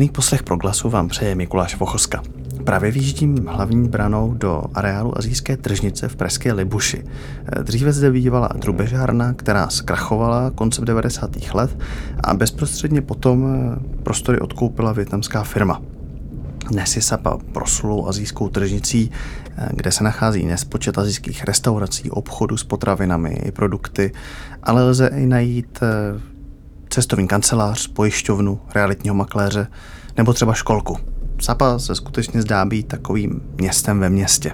Nerušený 0.00 0.14
poslech 0.14 0.42
proglasu 0.42 0.90
vám 0.90 1.08
přeje 1.08 1.34
Mikuláš 1.34 1.76
Vochoska. 1.76 2.22
Právě 2.64 2.90
výjíždím 2.90 3.46
hlavní 3.46 3.88
branou 3.88 4.34
do 4.34 4.62
areálu 4.74 5.18
azijské 5.18 5.56
tržnice 5.56 6.08
v 6.08 6.16
Pražské 6.16 6.52
Libuši. 6.52 7.04
Dříve 7.62 7.92
zde 7.92 8.10
bývala 8.10 8.48
drubežárna, 8.54 9.32
která 9.32 9.68
zkrachovala 9.68 10.50
koncem 10.50 10.84
90. 10.84 11.30
let 11.54 11.78
a 12.24 12.34
bezprostředně 12.34 13.02
potom 13.02 13.46
prostory 14.02 14.40
odkoupila 14.40 14.92
větnamská 14.92 15.42
firma. 15.42 15.82
Dnes 16.70 16.96
je 16.96 17.02
Sapa 17.02 17.38
proslulou 17.52 18.08
azijskou 18.08 18.48
tržnicí, 18.48 19.10
kde 19.70 19.92
se 19.92 20.04
nachází 20.04 20.46
nespočet 20.46 20.98
azijských 20.98 21.44
restaurací, 21.44 22.10
obchodů 22.10 22.56
s 22.56 22.64
potravinami 22.64 23.30
i 23.30 23.52
produkty, 23.52 24.12
ale 24.62 24.84
lze 24.84 25.06
i 25.06 25.26
najít 25.26 25.80
cestovní 26.90 27.28
kancelář, 27.28 27.86
pojišťovnu, 27.86 28.60
realitního 28.74 29.14
makléře 29.14 29.66
nebo 30.16 30.32
třeba 30.32 30.54
školku. 30.54 30.98
Sapa 31.40 31.78
se 31.78 31.94
skutečně 31.94 32.42
zdá 32.42 32.64
být 32.64 32.88
takovým 32.88 33.40
městem 33.56 34.00
ve 34.00 34.10
městě. 34.10 34.52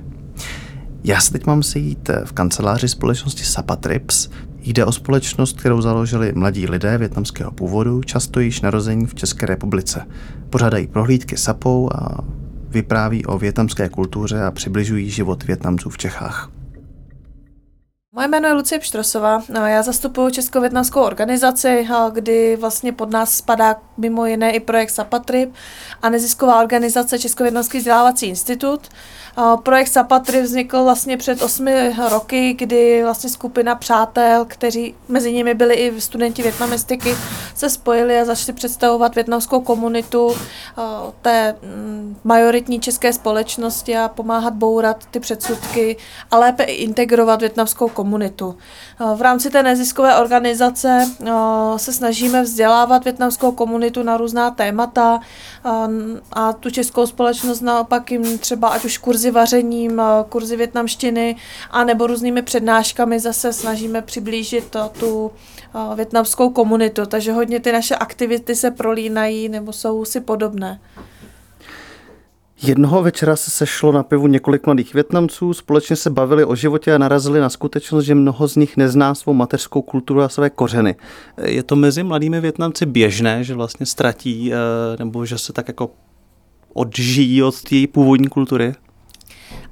Já 1.04 1.20
se 1.20 1.32
teď 1.32 1.46
mám 1.46 1.62
sejít 1.62 2.10
v 2.24 2.32
kanceláři 2.32 2.88
společnosti 2.88 3.44
Sapa 3.44 3.76
Trips. 3.76 4.28
Jde 4.58 4.84
o 4.84 4.92
společnost, 4.92 5.60
kterou 5.60 5.80
založili 5.80 6.32
mladí 6.32 6.66
lidé 6.66 6.98
větnamského 6.98 7.52
původu, 7.52 8.02
často 8.02 8.40
již 8.40 8.60
narození 8.60 9.06
v 9.06 9.14
České 9.14 9.46
republice. 9.46 10.06
Pořádají 10.50 10.86
prohlídky 10.86 11.36
Sapou 11.36 11.90
a 11.94 12.24
vypráví 12.68 13.26
o 13.26 13.38
větnamské 13.38 13.88
kultuře 13.88 14.42
a 14.44 14.50
přibližují 14.50 15.10
život 15.10 15.44
Větnamců 15.44 15.90
v 15.90 15.98
Čechách. 15.98 16.55
Moje 18.16 18.28
jméno 18.28 18.48
je 18.48 18.54
Lucie 18.54 18.78
Pštrosová, 18.78 19.42
já 19.66 19.82
zastupuji 19.82 20.32
Česko-větnamskou 20.32 21.00
organizaci, 21.00 21.88
kdy 22.12 22.56
vlastně 22.56 22.92
pod 22.92 23.10
nás 23.10 23.34
spadá 23.34 23.76
mimo 23.96 24.26
jiné 24.26 24.52
i 24.52 24.60
projekt 24.60 24.90
Sapatrip 24.90 25.54
a 26.02 26.08
nezisková 26.08 26.60
organizace 26.60 27.18
Česko-větnamský 27.18 27.78
vzdělávací 27.78 28.26
institut. 28.26 28.80
Projekt 29.62 29.88
Sapatry 29.88 30.42
vznikl 30.42 30.84
vlastně 30.84 31.16
před 31.16 31.42
osmi 31.42 31.96
roky, 32.10 32.54
kdy 32.54 33.02
vlastně 33.02 33.30
skupina 33.30 33.74
přátel, 33.74 34.44
kteří 34.48 34.94
mezi 35.08 35.32
nimi 35.32 35.54
byli 35.54 35.74
i 35.74 36.00
studenti 36.00 36.42
větnamistiky, 36.42 37.14
se 37.54 37.70
spojili 37.70 38.20
a 38.20 38.24
začali 38.24 38.52
představovat 38.52 39.14
větnamskou 39.14 39.60
komunitu 39.60 40.36
té 41.22 41.56
mm, 41.62 42.16
majoritní 42.24 42.80
české 42.80 43.12
společnosti 43.12 43.96
a 43.96 44.08
pomáhat 44.08 44.54
bourat 44.54 45.06
ty 45.10 45.20
předsudky 45.20 45.96
a 46.30 46.38
lépe 46.38 46.62
i 46.62 46.74
integrovat 46.74 47.40
větnamskou 47.40 47.88
komunitu. 47.88 48.05
V 49.16 49.20
rámci 49.20 49.50
té 49.50 49.62
neziskové 49.62 50.16
organizace 50.16 51.10
se 51.76 51.92
snažíme 51.92 52.42
vzdělávat 52.42 53.04
větnamskou 53.04 53.52
komunitu 53.52 54.02
na 54.02 54.16
různá 54.16 54.50
témata 54.50 55.20
a 56.32 56.52
tu 56.52 56.70
českou 56.70 57.06
společnost 57.06 57.60
naopak 57.60 58.10
jim 58.10 58.38
třeba 58.38 58.68
ať 58.68 58.84
už 58.84 58.98
kurzy 58.98 59.30
vařením, 59.30 60.02
kurzy 60.28 60.56
větnamštiny 60.56 61.36
a 61.70 61.84
nebo 61.84 62.06
různými 62.06 62.42
přednáškami 62.42 63.20
zase 63.20 63.52
snažíme 63.52 64.02
přiblížit 64.02 64.76
tu 64.98 65.30
větnamskou 65.94 66.50
komunitu. 66.50 67.06
Takže 67.06 67.32
hodně 67.32 67.60
ty 67.60 67.72
naše 67.72 67.96
aktivity 67.96 68.54
se 68.54 68.70
prolínají 68.70 69.48
nebo 69.48 69.72
jsou 69.72 70.04
si 70.04 70.20
podobné. 70.20 70.80
Jednoho 72.62 73.02
večera 73.02 73.36
se 73.36 73.50
sešlo 73.50 73.92
na 73.92 74.02
pivu 74.02 74.26
několik 74.26 74.66
mladých 74.66 74.94
Větnamců, 74.94 75.54
společně 75.54 75.96
se 75.96 76.10
bavili 76.10 76.44
o 76.44 76.56
životě 76.56 76.94
a 76.94 76.98
narazili 76.98 77.40
na 77.40 77.48
skutečnost, 77.48 78.04
že 78.04 78.14
mnoho 78.14 78.48
z 78.48 78.56
nich 78.56 78.76
nezná 78.76 79.14
svou 79.14 79.32
mateřskou 79.32 79.82
kulturu 79.82 80.20
a 80.22 80.28
své 80.28 80.50
kořeny. 80.50 80.94
Je 81.44 81.62
to 81.62 81.76
mezi 81.76 82.02
mladými 82.02 82.40
Větnamci 82.40 82.86
běžné, 82.86 83.44
že 83.44 83.54
vlastně 83.54 83.86
ztratí, 83.86 84.52
eh, 84.52 84.56
nebo 84.98 85.26
že 85.26 85.38
se 85.38 85.52
tak 85.52 85.68
jako 85.68 85.90
odžijí 86.72 87.42
od 87.42 87.62
té 87.62 87.76
původní 87.92 88.28
kultury? 88.28 88.74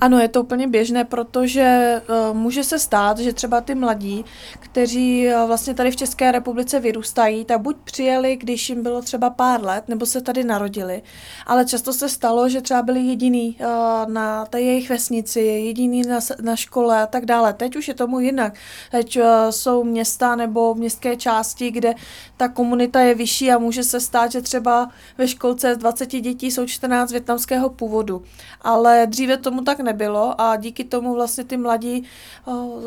Ano, 0.00 0.18
je 0.18 0.28
to 0.28 0.42
úplně 0.42 0.68
běžné, 0.68 1.04
protože 1.04 2.00
uh, 2.08 2.36
může 2.36 2.64
se 2.64 2.78
stát, 2.78 3.18
že 3.18 3.32
třeba 3.32 3.60
ty 3.60 3.74
mladí, 3.74 4.24
kteří 4.60 5.28
uh, 5.28 5.46
vlastně 5.46 5.74
tady 5.74 5.90
v 5.90 5.96
České 5.96 6.32
republice 6.32 6.80
vyrůstají, 6.80 7.44
tak 7.44 7.60
buď 7.60 7.76
přijeli, 7.84 8.36
když 8.36 8.68
jim 8.68 8.82
bylo 8.82 9.02
třeba 9.02 9.30
pár 9.30 9.64
let, 9.64 9.84
nebo 9.88 10.06
se 10.06 10.20
tady 10.20 10.44
narodili. 10.44 11.02
Ale 11.46 11.64
často 11.64 11.92
se 11.92 12.08
stalo, 12.08 12.48
že 12.48 12.60
třeba 12.60 12.82
byli 12.82 13.00
jediný 13.00 13.56
uh, 13.60 13.66
na 14.12 14.46
té 14.46 14.60
jejich 14.60 14.90
vesnici, 14.90 15.40
jediný 15.40 16.02
na, 16.02 16.18
na 16.42 16.56
škole 16.56 17.02
a 17.02 17.06
tak 17.06 17.26
dále. 17.26 17.52
Teď 17.52 17.76
už 17.76 17.88
je 17.88 17.94
tomu 17.94 18.20
jinak. 18.20 18.54
Teď 18.90 19.18
uh, 19.18 19.24
jsou 19.50 19.84
města 19.84 20.36
nebo 20.36 20.74
městské 20.74 21.16
části, 21.16 21.70
kde 21.70 21.94
ta 22.36 22.48
komunita 22.48 23.00
je 23.00 23.14
vyšší 23.14 23.52
a 23.52 23.58
může 23.58 23.84
se 23.84 24.00
stát, 24.00 24.32
že 24.32 24.40
třeba 24.40 24.88
ve 25.18 25.28
školce 25.28 25.74
z 25.74 25.78
20 25.78 26.06
dětí 26.06 26.50
jsou 26.50 26.66
14 26.66 27.10
větnamského 27.10 27.70
původu. 27.70 28.22
Ale 28.60 29.06
dříve 29.06 29.36
tomu 29.36 29.62
tak 29.62 29.80
nebylo 29.84 30.40
a 30.40 30.56
díky 30.56 30.84
tomu 30.84 31.14
vlastně 31.14 31.44
ty 31.44 31.56
mladí, 31.56 32.04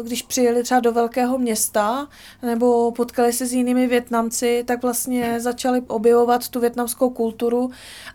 když 0.03 0.21
přijeli 0.21 0.63
třeba 0.63 0.79
do 0.79 0.91
velkého 0.91 1.37
města 1.37 2.07
nebo 2.41 2.91
potkali 2.91 3.33
se 3.33 3.45
s 3.45 3.53
jinými 3.53 3.87
Větnamci, 3.87 4.63
tak 4.67 4.81
vlastně 4.81 5.39
začali 5.39 5.81
objevovat 5.87 6.47
tu 6.47 6.59
větnamskou 6.59 7.09
kulturu 7.09 7.71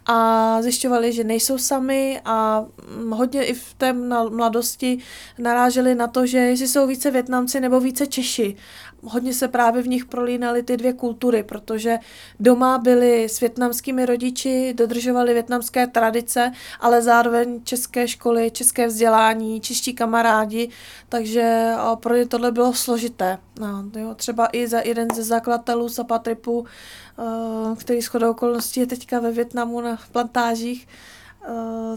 a 0.06 0.62
zjišťovali, 0.62 1.12
že 1.12 1.24
nejsou 1.24 1.58
sami 1.58 2.20
a 2.24 2.64
hodně 3.10 3.44
i 3.44 3.54
v 3.54 3.74
té 3.74 3.92
mladosti 4.28 4.98
naráželi 5.38 5.94
na 5.94 6.06
to, 6.06 6.26
že 6.26 6.38
jestli 6.38 6.68
jsou 6.68 6.86
více 6.86 7.10
Větnamci 7.10 7.60
nebo 7.60 7.80
více 7.80 8.06
Češi 8.06 8.56
hodně 9.02 9.34
se 9.34 9.48
právě 9.48 9.82
v 9.82 9.88
nich 9.88 10.04
prolínaly 10.04 10.62
ty 10.62 10.76
dvě 10.76 10.92
kultury, 10.92 11.42
protože 11.42 11.98
doma 12.40 12.78
byli 12.78 13.24
s 13.24 13.40
větnamskými 13.40 14.06
rodiči, 14.06 14.74
dodržovali 14.76 15.34
větnamské 15.34 15.86
tradice, 15.86 16.52
ale 16.80 17.02
zároveň 17.02 17.60
české 17.64 18.08
školy, 18.08 18.50
české 18.50 18.86
vzdělání, 18.86 19.60
čeští 19.60 19.94
kamarádi, 19.94 20.68
takže 21.08 21.72
pro 22.00 22.16
ně 22.16 22.26
tohle 22.26 22.52
bylo 22.52 22.74
složité. 22.74 23.38
No, 23.60 23.84
jo, 23.96 24.14
třeba 24.14 24.48
i 24.52 24.68
za 24.68 24.80
jeden 24.80 25.08
ze 25.14 25.22
zakladatelů 25.22 25.88
Sapatripu, 25.88 26.66
který 27.78 28.00
shodou 28.00 28.30
okolností 28.30 28.80
je 28.80 28.86
teďka 28.86 29.20
ve 29.20 29.32
Větnamu 29.32 29.80
na 29.80 29.98
plantážích, 30.12 30.88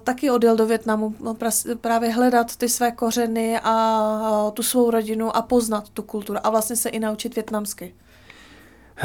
taky 0.03 0.31
odjel 0.31 0.55
do 0.55 0.65
Větnamu 0.65 1.15
no, 1.19 1.37
právě 1.81 2.09
hledat 2.09 2.55
ty 2.55 2.69
své 2.69 2.91
kořeny 2.91 3.59
a 3.63 4.51
tu 4.53 4.63
svou 4.63 4.91
rodinu 4.91 5.35
a 5.35 5.41
poznat 5.41 5.89
tu 5.89 6.01
kulturu 6.01 6.39
a 6.43 6.49
vlastně 6.49 6.75
se 6.75 6.89
i 6.89 6.99
naučit 6.99 7.35
větnamsky. 7.35 7.95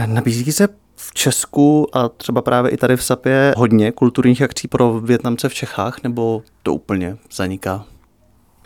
Nabízí 0.06 0.52
se 0.52 0.68
v 0.96 1.14
Česku 1.14 1.96
a 1.96 2.08
třeba 2.08 2.42
právě 2.42 2.70
i 2.70 2.76
tady 2.76 2.96
v 2.96 3.04
Sapě 3.04 3.54
hodně 3.56 3.92
kulturních 3.92 4.42
akcí 4.42 4.68
pro 4.68 5.00
Větnamce 5.00 5.48
v 5.48 5.54
Čechách, 5.54 6.02
nebo 6.02 6.42
to 6.62 6.74
úplně 6.74 7.16
zaniká? 7.32 7.84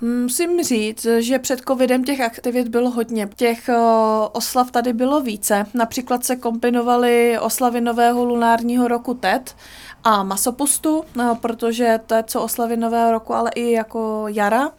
Musím 0.02 0.62
říct, 0.62 1.06
že 1.18 1.38
před 1.38 1.60
covidem 1.68 2.04
těch 2.04 2.20
aktivit 2.20 2.68
bylo 2.68 2.90
hodně. 2.90 3.28
Těch 3.36 3.68
uh, 3.68 3.74
oslav 4.32 4.70
tady 4.70 4.92
bylo 4.92 5.20
více. 5.20 5.66
Například 5.74 6.24
se 6.24 6.36
kombinovaly 6.36 7.38
oslavy 7.38 7.80
nového 7.80 8.24
lunárního 8.24 8.88
roku 8.88 9.14
TED 9.14 9.56
a 10.04 10.22
masopustu, 10.22 10.98
uh, 10.98 11.38
protože 11.38 12.00
to 12.06 12.15
je 12.15 12.25
co 12.26 12.42
oslavy 12.42 12.76
nového 12.76 13.12
roku, 13.12 13.34
ale 13.34 13.50
i 13.54 13.72
jako 13.72 14.25
jara 14.28 14.70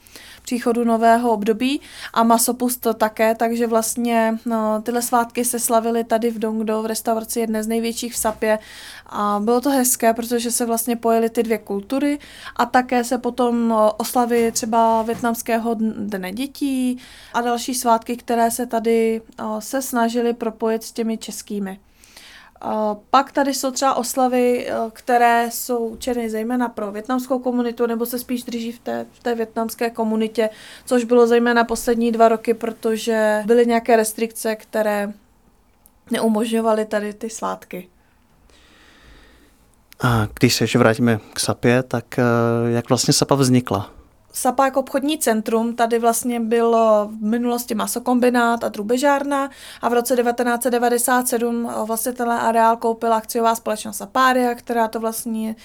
příchodu 0.45 0.83
nového 0.83 1.31
období 1.31 1.81
a 2.13 2.23
masopust 2.23 2.81
to 2.81 2.93
také, 2.93 3.35
takže 3.35 3.67
vlastně 3.67 4.37
no, 4.45 4.81
tyhle 4.81 5.01
svátky 5.01 5.45
se 5.45 5.59
slavily 5.59 6.03
tady 6.03 6.31
v 6.31 6.39
Dongdo 6.39 6.81
v 6.81 6.85
restauraci 6.85 7.39
jedné 7.39 7.63
z 7.63 7.67
největších 7.67 8.13
v 8.13 8.17
Sapě 8.17 8.59
a 9.05 9.39
bylo 9.43 9.61
to 9.61 9.69
hezké, 9.69 10.13
protože 10.13 10.51
se 10.51 10.65
vlastně 10.65 10.95
pojily 10.95 11.29
ty 11.29 11.43
dvě 11.43 11.57
kultury 11.57 12.19
a 12.55 12.65
také 12.65 13.03
se 13.03 13.17
potom 13.17 13.67
no, 13.67 13.93
oslavy 13.93 14.51
třeba 14.51 15.01
větnamského 15.01 15.75
dne 15.79 16.31
dětí 16.31 16.97
a 17.33 17.41
další 17.41 17.73
svátky, 17.73 18.17
které 18.17 18.51
se 18.51 18.65
tady 18.65 19.21
se 19.59 19.81
snažili 19.81 20.33
propojit 20.33 20.83
s 20.83 20.91
těmi 20.91 21.17
českými. 21.17 21.79
Pak 23.09 23.31
tady 23.31 23.53
jsou 23.53 23.71
třeba 23.71 23.93
oslavy, 23.93 24.67
eh, 24.67 24.73
které 24.93 25.49
jsou 25.51 25.77
určeny 25.77 26.29
zejména 26.29 26.69
pro 26.69 26.91
větnamskou 26.91 27.39
komunitu, 27.39 27.85
nebo 27.85 28.05
se 28.05 28.19
spíš 28.19 28.43
drží 28.43 28.71
v 28.71 28.79
té, 28.79 29.05
v 29.11 29.19
té 29.19 29.35
větnamské 29.35 29.89
komunitě, 29.89 30.49
což 30.85 31.03
bylo 31.03 31.27
zejména 31.27 31.63
poslední 31.63 32.11
dva 32.11 32.27
roky, 32.27 32.53
protože 32.53 33.43
byly 33.45 33.65
nějaké 33.65 33.95
restrikce, 33.95 34.55
které 34.55 35.13
neumožňovaly 36.11 36.85
tady 36.85 37.13
ty 37.13 37.29
svátky. 37.29 37.89
A 40.01 40.27
když 40.39 40.55
se 40.55 40.63
ještě 40.63 40.79
vrátíme 40.79 41.19
k 41.33 41.39
SAPě, 41.39 41.83
tak 41.83 42.19
eh, 42.19 42.23
jak 42.71 42.89
vlastně 42.89 43.13
SAPA 43.13 43.35
vznikla? 43.35 43.94
Sapa 44.35 44.65
jako 44.65 44.79
obchodní 44.79 45.17
centrum, 45.17 45.75
tady 45.75 45.99
vlastně 45.99 46.39
bylo 46.39 47.09
v 47.19 47.23
minulosti 47.23 47.75
masokombinát 47.75 48.63
a 48.63 48.69
drubežárna 48.69 49.49
a 49.81 49.89
v 49.89 49.93
roce 49.93 50.15
1997 50.15 51.71
vlastně 51.85 52.13
tenhle 52.13 52.39
areál 52.39 52.77
koupila 52.77 53.15
akciová 53.17 53.55
společnost 53.55 53.97
Sapária, 53.97 54.55
která 54.55 54.87
to 54.87 54.99
vlastní, 54.99 55.55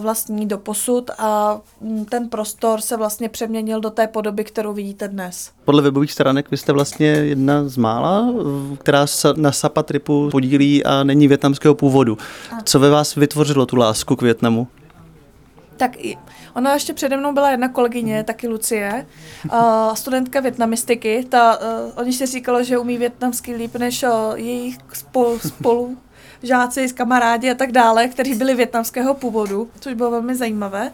vlastní 0.00 0.46
do 0.46 0.58
posud 0.58 1.10
a 1.18 1.60
mm, 1.80 2.04
ten 2.04 2.28
prostor 2.28 2.80
se 2.80 2.96
vlastně 2.96 3.28
přeměnil 3.28 3.80
do 3.80 3.90
té 3.90 4.06
podoby, 4.06 4.44
kterou 4.44 4.72
vidíte 4.72 5.08
dnes. 5.08 5.50
Podle 5.64 5.82
webových 5.82 6.12
stránek 6.12 6.50
vy 6.50 6.56
jste 6.56 6.72
vlastně 6.72 7.06
jedna 7.06 7.68
z 7.68 7.76
mála, 7.76 8.34
která 8.78 9.06
se 9.06 9.28
na 9.36 9.52
Sapa 9.52 9.82
tripu 9.82 10.28
podílí 10.32 10.84
a 10.84 11.04
není 11.04 11.28
větnamského 11.28 11.74
původu. 11.74 12.18
Co 12.64 12.78
ve 12.78 12.90
vás 12.90 13.14
vytvořilo 13.14 13.66
tu 13.66 13.76
lásku 13.76 14.16
k 14.16 14.22
Větnamu? 14.22 14.68
Tak 15.78 15.96
ona 16.54 16.74
ještě 16.74 16.94
přede 16.94 17.16
mnou 17.16 17.32
byla 17.32 17.50
jedna 17.50 17.68
kolegyně, 17.68 18.24
taky 18.24 18.48
Lucie, 18.48 19.06
uh, 19.44 19.94
studentka 19.94 20.40
větnamistiky. 20.40 21.26
Ta, 21.28 21.58
uh, 21.60 21.92
oni 21.96 22.12
si 22.12 22.26
říkalo, 22.26 22.62
že 22.62 22.78
umí 22.78 22.98
větnamsky 22.98 23.54
líp 23.54 23.76
než 23.76 24.02
uh, 24.02 24.10
jejich 24.34 24.78
spolu, 24.92 25.38
spolu 25.38 25.98
žáci, 26.42 26.88
kamarádi 26.88 27.50
a 27.50 27.54
tak 27.54 27.72
dále, 27.72 28.08
kteří 28.08 28.34
byli 28.34 28.54
větnamského 28.54 29.14
původu, 29.14 29.70
což 29.80 29.94
bylo 29.94 30.10
velmi 30.10 30.34
zajímavé. 30.34 30.92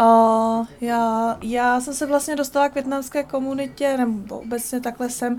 Uh, 0.00 0.66
já, 0.80 1.38
já 1.42 1.80
jsem 1.80 1.94
se 1.94 2.06
vlastně 2.06 2.36
dostala 2.36 2.68
k 2.68 2.74
větnamské 2.74 3.22
komunitě, 3.22 3.96
nebo 3.96 4.38
obecně 4.38 4.80
takhle 4.80 5.10
jsem 5.10 5.36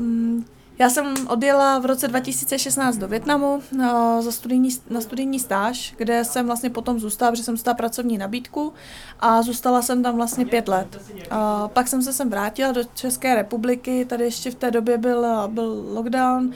um, 0.00 0.44
já 0.78 0.90
jsem 0.90 1.14
odjela 1.28 1.78
v 1.78 1.86
roce 1.86 2.08
2016 2.08 2.96
do 2.96 3.08
Větnamu 3.08 3.62
na, 3.72 4.22
za 4.22 4.32
studijní, 4.32 4.68
na 4.90 5.00
studijní 5.00 5.38
stáž, 5.38 5.94
kde 5.96 6.24
jsem 6.24 6.46
vlastně 6.46 6.70
potom 6.70 7.00
zůstala, 7.00 7.30
protože 7.30 7.42
jsem 7.42 7.54
dostala 7.54 7.74
pracovní 7.74 8.18
nabídku 8.18 8.72
a 9.20 9.42
zůstala 9.42 9.82
jsem 9.82 10.02
tam 10.02 10.16
vlastně 10.16 10.46
pět 10.46 10.68
let. 10.68 11.00
A 11.30 11.68
pak 11.68 11.88
jsem 11.88 12.02
se 12.02 12.12
sem 12.12 12.30
vrátila 12.30 12.72
do 12.72 12.84
České 12.94 13.34
republiky, 13.34 14.04
tady 14.04 14.24
ještě 14.24 14.50
v 14.50 14.54
té 14.54 14.70
době 14.70 14.98
byl, 14.98 15.26
byl 15.48 15.84
lockdown 15.94 16.52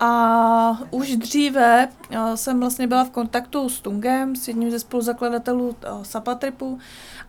a 0.00 0.80
už 0.90 1.16
dříve 1.16 1.88
jsem 2.34 2.60
vlastně 2.60 2.86
byla 2.86 3.04
v 3.04 3.10
kontaktu 3.10 3.68
s 3.68 3.80
Tungem, 3.80 4.36
s 4.36 4.48
jedním 4.48 4.70
ze 4.70 4.78
spoluzakladatelů 4.78 5.76
Sapatripu 6.02 6.78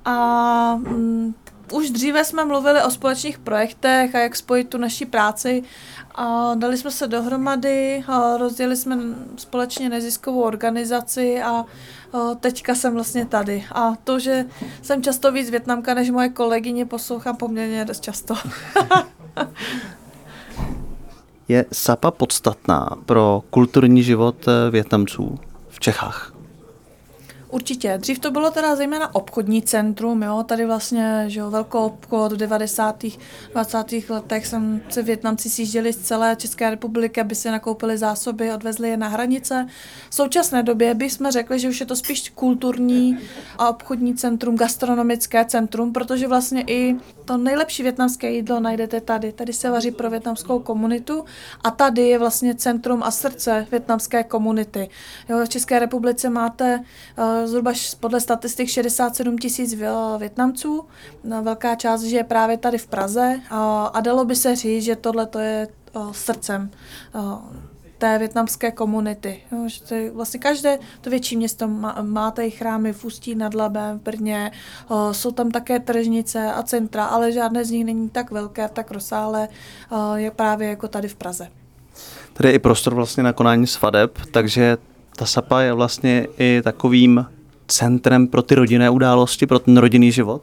a 0.06 0.76
mm, 0.76 1.34
už 1.72 1.90
dříve 1.90 2.26
jsme 2.26 2.46
mluvili 2.46 2.84
o 2.84 2.92
společných 2.92 3.40
projektech 3.40 4.16
a 4.16 4.20
jak 4.20 4.36
spojit 4.36 4.70
tu 4.70 4.78
naši 4.78 5.06
práci 5.06 5.64
a 6.16 6.56
dali 6.56 6.78
jsme 6.78 6.92
se 6.92 7.08
dohromady, 7.08 8.04
rozdělili 8.40 8.78
jsme 8.78 8.98
společně 9.38 9.90
neziskovou 9.90 10.42
organizaci 10.42 11.42
a, 11.42 11.66
a 12.14 12.36
teďka 12.40 12.76
jsem 12.76 12.94
vlastně 12.94 13.26
tady. 13.26 13.66
A 13.72 13.96
to, 14.04 14.20
že 14.20 14.46
jsem 14.82 15.04
často 15.04 15.32
víc 15.32 15.50
Větnamka 15.50 15.94
než 15.94 16.10
moje 16.10 16.30
kolegyně, 16.30 16.86
poslouchám 16.86 17.38
poměrně 17.38 17.86
dost 17.86 18.04
často. 18.04 18.36
Je 21.48 21.66
Sapa 21.72 22.12
podstatná 22.12 22.90
pro 23.06 23.44
kulturní 23.50 24.04
život 24.04 24.48
eh, 24.48 24.72
Větnamců 24.72 25.40
v 25.70 25.80
Čechách? 25.80 26.33
Určitě. 27.54 27.98
Dřív 27.98 28.20
to 28.20 28.32
bylo 28.32 28.52
teda 28.52 28.76
zejména 28.76 29.16
obchodní 29.16 29.62
centrum, 29.62 30.24
jo, 30.24 30.44
tady 30.48 30.66
vlastně, 30.66 31.26
že 31.28 31.40
jo, 31.40 31.50
velkou 31.50 31.80
obchod 31.80 32.32
v 32.32 32.38
90. 32.38 33.04
20. 33.52 34.10
letech 34.10 34.48
jsem 34.48 34.82
se 34.90 35.02
Větnamci 35.02 35.50
sjížděli 35.50 35.94
z 35.94 35.98
celé 35.98 36.36
České 36.36 36.70
republiky, 36.70 37.22
aby 37.22 37.36
si 37.36 37.52
nakoupili 37.52 37.98
zásoby, 37.98 38.54
odvezli 38.54 38.90
je 38.90 38.98
na 38.98 39.08
hranice. 39.08 39.68
V 40.10 40.16
současné 40.16 40.64
době 40.64 40.94
bychom 40.94 41.32
řekli, 41.32 41.60
že 41.60 41.70
už 41.70 41.80
je 41.80 41.86
to 41.86 41.96
spíš 41.96 42.30
kulturní 42.30 43.18
a 43.58 43.70
obchodní 43.70 44.16
centrum, 44.16 44.58
gastronomické 44.58 45.46
centrum, 45.46 45.94
protože 45.94 46.28
vlastně 46.28 46.64
i 46.68 46.96
to 47.26 47.38
nejlepší 47.38 47.84
větnamské 47.84 48.32
jídlo 48.32 48.60
najdete 48.60 49.02
tady. 49.02 49.32
Tady 49.32 49.54
se 49.54 49.70
vaří 49.70 49.92
pro 49.92 50.10
větnamskou 50.10 50.60
komunitu 50.60 51.26
a 51.64 51.72
tady 51.72 52.02
je 52.02 52.20
vlastně 52.20 52.56
centrum 52.56 53.04
a 53.04 53.12
srdce 53.12 53.68
větnamské 53.72 54.24
komunity. 54.24 54.90
Jo, 55.30 55.46
v 55.46 55.50
České 55.50 55.80
republice 55.80 56.30
máte 56.30 56.80
uh, 57.18 57.43
zhruba 57.48 57.74
podle 58.00 58.20
statistik 58.20 58.70
67 58.70 59.38
tisíc 59.38 59.76
Větnamců. 60.18 60.86
Velká 61.42 61.76
část 61.76 62.04
žije 62.04 62.24
právě 62.24 62.58
tady 62.58 62.78
v 62.78 62.88
Praze 62.88 63.40
a 63.94 64.02
dalo 64.02 64.26
by 64.26 64.36
se 64.36 64.56
říct, 64.56 64.84
že 64.84 64.96
tohle 64.96 65.26
to 65.26 65.40
je 65.40 65.68
srdcem 66.12 66.72
té 67.98 68.20
větnamské 68.20 68.72
komunity. 68.72 69.42
Vlastně 70.14 70.40
každé 70.40 70.80
to 71.02 71.10
větší 71.10 71.38
město 71.38 71.68
má, 71.68 71.98
má 72.02 72.32
tady 72.32 72.52
chrámy 72.52 72.94
v 72.94 73.06
Ústí 73.06 73.36
nad 73.36 73.54
Labem, 73.54 74.00
v 74.00 74.02
Brně, 74.02 74.52
jsou 75.12 75.32
tam 75.32 75.52
také 75.52 75.80
tržnice 75.80 76.54
a 76.54 76.64
centra, 76.64 77.06
ale 77.06 77.32
žádné 77.32 77.66
z 77.66 77.72
nich 77.72 77.86
není 77.86 78.10
tak 78.10 78.32
velké, 78.32 78.70
tak 78.70 78.92
rozsáhlé, 78.92 79.48
je 80.16 80.32
právě 80.32 80.68
jako 80.68 80.88
tady 80.88 81.08
v 81.08 81.16
Praze. 81.16 81.48
Tady 82.34 82.50
je 82.50 82.54
i 82.54 82.60
prostor 82.60 82.96
vlastně 82.96 83.24
na 83.24 83.34
konání 83.34 83.68
svadeb, 83.68 84.18
takže 84.32 84.78
ta 85.16 85.26
Sapa 85.26 85.62
je 85.62 85.74
vlastně 85.74 86.28
i 86.38 86.62
takovým 86.64 87.26
centrem 87.68 88.28
pro 88.28 88.42
ty 88.42 88.56
rodinné 88.56 88.90
události, 88.90 89.48
pro 89.48 89.60
ten 89.60 89.78
rodinný 89.78 90.12
život? 90.12 90.42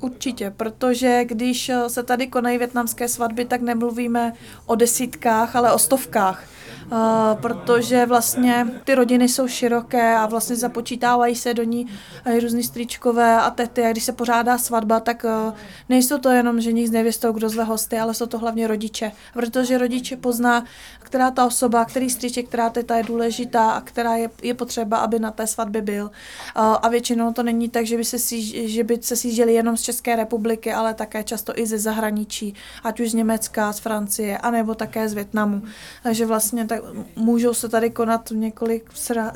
Určitě, 0.00 0.52
protože 0.56 1.24
když 1.24 1.70
se 1.88 2.02
tady 2.02 2.26
konají 2.26 2.58
větnamské 2.58 3.08
svatby, 3.08 3.44
tak 3.44 3.60
nemluvíme 3.60 4.32
o 4.66 4.74
desítkách, 4.74 5.56
ale 5.56 5.72
o 5.72 5.78
stovkách. 5.78 6.44
Uh, 6.92 6.98
protože 7.40 8.06
vlastně 8.06 8.66
ty 8.84 8.94
rodiny 8.94 9.28
jsou 9.28 9.48
široké 9.48 10.16
a 10.16 10.26
vlastně 10.26 10.56
započítávají 10.56 11.34
se 11.34 11.54
do 11.54 11.62
ní 11.62 11.86
různý 12.42 12.62
stričkové 12.62 13.40
a 13.40 13.50
tety. 13.50 13.84
A 13.84 13.92
když 13.92 14.04
se 14.04 14.12
pořádá 14.12 14.58
svatba, 14.58 15.00
tak 15.00 15.24
uh, 15.24 15.54
nejsou 15.88 16.18
to 16.18 16.30
jenom 16.30 16.60
žení 16.60 16.86
s 16.86 16.90
nevěstou, 16.90 17.32
kdo 17.32 17.48
zve 17.48 17.64
hosty, 17.64 17.98
ale 17.98 18.14
jsou 18.14 18.26
to 18.26 18.38
hlavně 18.38 18.66
rodiče. 18.66 19.12
Protože 19.34 19.78
rodiče 19.78 20.16
pozná, 20.16 20.64
která 21.12 21.30
ta 21.30 21.46
osoba, 21.46 21.84
který 21.84 22.10
striček, 22.10 22.48
která 22.48 22.70
teta 22.70 22.96
je 22.96 23.02
důležitá 23.02 23.70
a 23.70 23.80
která 23.80 24.16
je, 24.16 24.30
je 24.42 24.54
potřeba, 24.54 24.96
aby 24.96 25.18
na 25.18 25.30
té 25.30 25.46
svatbě 25.46 25.82
byl. 25.82 26.10
A 26.54 26.88
většinou 26.88 27.32
to 27.32 27.42
není 27.42 27.68
tak, 27.68 27.86
že 27.86 27.96
by 27.96 28.04
se, 28.04 28.18
si, 28.18 28.68
že 28.68 28.84
by 28.84 28.98
se 29.00 29.16
sjížděli 29.16 29.54
jenom 29.54 29.76
z 29.76 29.82
České 29.82 30.16
republiky, 30.16 30.72
ale 30.72 30.94
také 30.94 31.24
často 31.24 31.58
i 31.58 31.66
ze 31.66 31.78
zahraničí, 31.78 32.54
ať 32.84 33.00
už 33.00 33.10
z 33.10 33.14
Německa, 33.14 33.72
z 33.72 33.78
Francie, 33.78 34.38
anebo 34.38 34.74
také 34.74 35.08
z 35.08 35.14
Větnamu. 35.14 35.62
Takže 36.02 36.26
vlastně 36.26 36.66
tak 36.66 36.80
můžou 37.16 37.54
se 37.54 37.68
tady 37.68 37.90
konat 37.90 38.30
několik, 38.30 38.90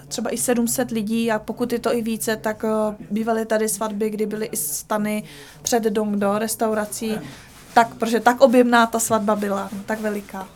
třeba 0.08 0.30
i 0.30 0.38
700 0.38 0.90
lidí 0.90 1.30
a 1.32 1.38
pokud 1.38 1.72
je 1.72 1.78
to 1.78 1.94
i 1.94 2.02
více, 2.02 2.36
tak 2.36 2.64
eh, 2.64 2.96
bývaly 3.10 3.46
tady 3.46 3.68
svatby, 3.68 4.10
kdy 4.10 4.26
byly 4.26 4.46
i 4.46 4.56
stany 4.56 5.24
před 5.62 5.82
Dongdo, 5.82 6.38
restaurací, 6.38 7.20
tak, 7.74 7.94
protože 7.94 8.20
tak 8.20 8.40
objemná 8.40 8.86
ta 8.86 8.98
svatba 8.98 9.36
byla, 9.36 9.70
tak 9.86 10.00
veliká. 10.00 10.55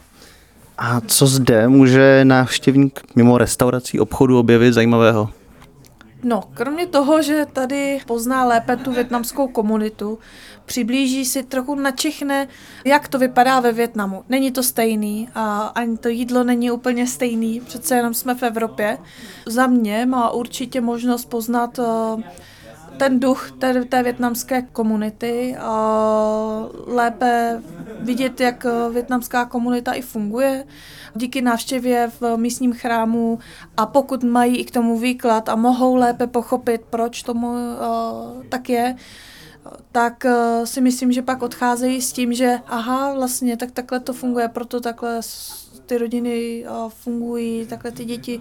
A 0.82 1.00
co 1.00 1.26
zde 1.26 1.68
může 1.68 2.24
návštěvník 2.24 3.00
mimo 3.16 3.38
restaurací 3.38 4.00
obchodu 4.00 4.38
objevit 4.38 4.72
zajímavého? 4.72 5.30
No, 6.22 6.42
kromě 6.54 6.86
toho, 6.86 7.22
že 7.22 7.46
tady 7.52 8.00
pozná 8.06 8.44
lépe 8.44 8.76
tu 8.76 8.92
větnamskou 8.92 9.49
komunitu, 9.49 10.18
přiblíží 10.64 11.25
si 11.25 11.42
trochu 11.42 11.75
načichne, 11.75 12.49
jak 12.84 13.08
to 13.08 13.18
vypadá 13.18 13.60
ve 13.60 13.72
Větnamu. 13.72 14.25
Není 14.28 14.50
to 14.50 14.62
stejný 14.62 15.28
a 15.34 15.60
ani 15.60 15.99
to 15.99 16.08
jídlo 16.08 16.44
není 16.44 16.70
úplně 16.70 17.06
stejný, 17.06 17.60
přece 17.60 17.96
jenom 17.96 18.14
jsme 18.14 18.34
v 18.34 18.42
Evropě. 18.42 18.99
Za 19.46 19.66
mě 19.66 20.06
má 20.06 20.30
určitě 20.30 20.80
možnost 20.80 21.25
poznat 21.25 21.78
uh, 21.78 22.22
ten 23.00 23.21
duch 23.21 23.50
té, 23.59 23.85
té 23.85 24.02
větnamské 24.02 24.62
komunity 24.62 25.57
a 25.61 25.73
lépe 26.87 27.62
vidět, 28.00 28.40
jak 28.40 28.66
větnamská 28.92 29.45
komunita 29.45 29.92
i 29.92 30.02
funguje 30.02 30.64
díky 31.14 31.42
návštěvě 31.42 32.11
v 32.21 32.37
místním 32.37 32.73
chrámu 32.73 33.38
a 33.76 33.87
pokud 33.87 34.25
mají 34.25 34.57
i 34.57 34.64
k 34.64 34.71
tomu 34.71 34.99
výklad 34.99 35.49
a 35.49 35.57
mohou 35.57 35.95
lépe 35.95 36.26
pochopit, 36.26 36.80
proč 36.90 37.23
tomu 37.23 37.49
uh, 37.49 38.45
tak 38.49 38.69
je, 38.69 38.97
tak 39.92 40.25
uh, 40.25 40.64
si 40.64 40.80
myslím, 40.80 41.12
že 41.12 41.23
pak 41.23 41.42
odcházejí 41.42 42.02
s 42.02 42.12
tím, 42.12 42.33
že 42.33 42.59
aha, 42.66 43.14
vlastně 43.14 43.57
tak 43.57 43.71
takhle 43.71 44.00
to 44.00 44.12
funguje, 44.12 44.49
proto 44.49 44.80
takhle 44.80 45.21
ty 45.90 45.99
rodiny 45.99 46.64
fungují, 46.88 47.66
takhle 47.66 47.90
ty 47.90 48.04
děti 48.04 48.40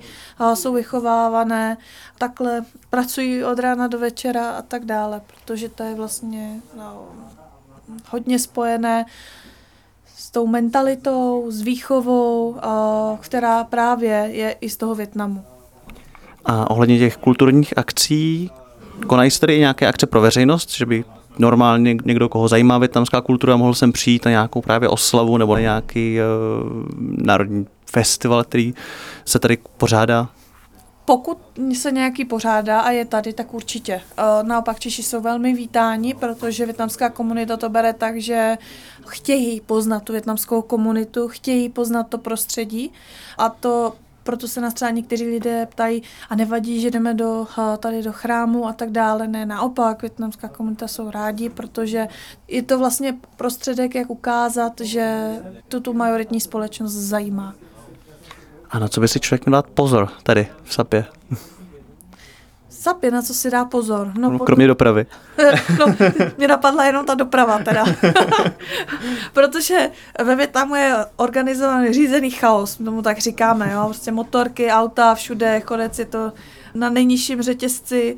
jsou 0.53 0.73
vychovávané, 0.73 1.77
takhle 2.17 2.61
pracují 2.89 3.43
od 3.43 3.59
rána 3.59 3.87
do 3.87 3.99
večera 3.99 4.51
a 4.51 4.61
tak 4.61 4.85
dále, 4.85 5.21
protože 5.27 5.69
to 5.69 5.83
je 5.83 5.95
vlastně 5.95 6.61
no, 6.77 7.07
hodně 8.09 8.39
spojené 8.39 9.05
s 10.15 10.31
tou 10.31 10.47
mentalitou, 10.47 11.45
s 11.51 11.61
výchovou, 11.61 12.55
která 13.19 13.63
právě 13.63 14.29
je 14.31 14.51
i 14.51 14.69
z 14.69 14.77
toho 14.77 14.95
Větnamu. 14.95 15.43
A 16.45 16.69
ohledně 16.69 16.97
těch 16.99 17.17
kulturních 17.17 17.77
akcí, 17.77 18.51
konají 19.07 19.31
se 19.31 19.39
tady 19.39 19.59
nějaké 19.59 19.87
akce 19.87 20.07
pro 20.07 20.21
veřejnost, 20.21 20.71
že 20.71 20.85
by 20.85 21.03
normálně 21.39 21.97
někdo, 22.05 22.29
koho 22.29 22.47
zajímá 22.47 22.77
větnamská 22.77 23.21
kultura, 23.21 23.57
mohl 23.57 23.73
sem 23.73 23.91
přijít 23.91 24.25
na 24.25 24.31
nějakou 24.31 24.61
právě 24.61 24.89
oslavu 24.89 25.37
nebo 25.37 25.53
na 25.53 25.61
nějaký 25.61 26.17
uh, 26.19 26.83
národní 26.97 27.67
festival, 27.85 28.43
který 28.43 28.73
se 29.25 29.39
tady 29.39 29.57
pořádá? 29.77 30.29
Pokud 31.09 31.37
se 31.73 31.91
nějaký 31.91 32.25
pořádá 32.25 32.79
a 32.79 32.91
je 32.91 33.05
tady, 33.05 33.33
tak 33.33 33.53
určitě. 33.53 33.93
Eh, 34.17 34.23
naopak 34.43 34.79
Češi 34.79 35.03
jsou 35.03 35.21
velmi 35.21 35.53
vítáni, 35.53 36.13
protože 36.13 36.65
větnamská 36.65 37.09
komunita 37.09 37.57
to 37.57 37.69
bere 37.69 37.93
tak, 37.93 38.21
že 38.21 38.57
chtějí 39.07 39.61
poznat 39.61 40.03
tu 40.03 40.13
větnamskou 40.13 40.61
komunitu, 40.61 41.27
chtějí 41.27 41.69
poznat 41.69 42.03
to 42.03 42.17
prostředí 42.17 42.91
a 43.37 43.49
to 43.49 43.93
proto 44.29 44.47
se 44.47 44.61
nás 44.61 44.73
třeba 44.73 44.91
někteří 44.91 45.25
lidé 45.25 45.65
ptají 45.65 46.03
a 46.29 46.35
nevadí, 46.35 46.81
že 46.81 46.91
jdeme 46.91 47.13
do, 47.13 47.47
eh, 47.57 47.77
tady 47.77 48.03
do 48.03 48.11
chrámu 48.11 48.67
a 48.67 48.73
tak 48.73 48.91
dále. 48.91 49.27
Ne, 49.27 49.45
naopak, 49.45 50.01
větnamská 50.01 50.47
komunita 50.47 50.87
jsou 50.87 51.11
rádi, 51.11 51.49
protože 51.49 52.07
je 52.47 52.63
to 52.63 52.79
vlastně 52.79 53.17
prostředek, 53.37 53.95
jak 53.95 54.09
ukázat, 54.09 54.81
že 54.81 55.35
to 55.67 55.81
tu 55.81 55.93
majoritní 55.93 56.41
společnost 56.41 56.93
zajímá. 56.93 57.53
A 58.69 58.79
na 58.79 58.87
co 58.87 59.01
by 59.01 59.07
si 59.07 59.19
člověk 59.19 59.45
měl 59.45 59.57
dát 59.57 59.67
pozor 59.67 60.09
tady 60.23 60.47
v 60.63 60.73
Sapě? 60.73 61.05
Sapě, 62.79 63.11
na 63.11 63.21
co 63.21 63.33
si 63.33 63.51
dá 63.51 63.65
pozor? 63.65 64.11
No, 64.17 64.29
no 64.29 64.39
kromě 64.39 64.67
dopravy. 64.67 65.05
no, 65.79 65.95
mě 66.37 66.47
napadla 66.47 66.85
jenom 66.85 67.05
ta 67.05 67.13
doprava 67.13 67.59
teda. 67.59 67.85
Protože 69.33 69.91
ve 70.23 70.35
Větnamu 70.35 70.75
je 70.75 70.95
organizovaný 71.15 71.93
řízený 71.93 72.31
chaos, 72.31 72.75
tomu 72.75 73.01
tak 73.01 73.19
říkáme, 73.19 73.71
jo? 73.73 73.85
Prostě 73.85 74.11
motorky, 74.11 74.69
auta, 74.69 75.15
všude, 75.15 75.61
konec 75.61 75.99
je 75.99 76.05
to 76.05 76.33
na 76.73 76.89
nejnižším 76.89 77.41
řetězci. 77.41 78.17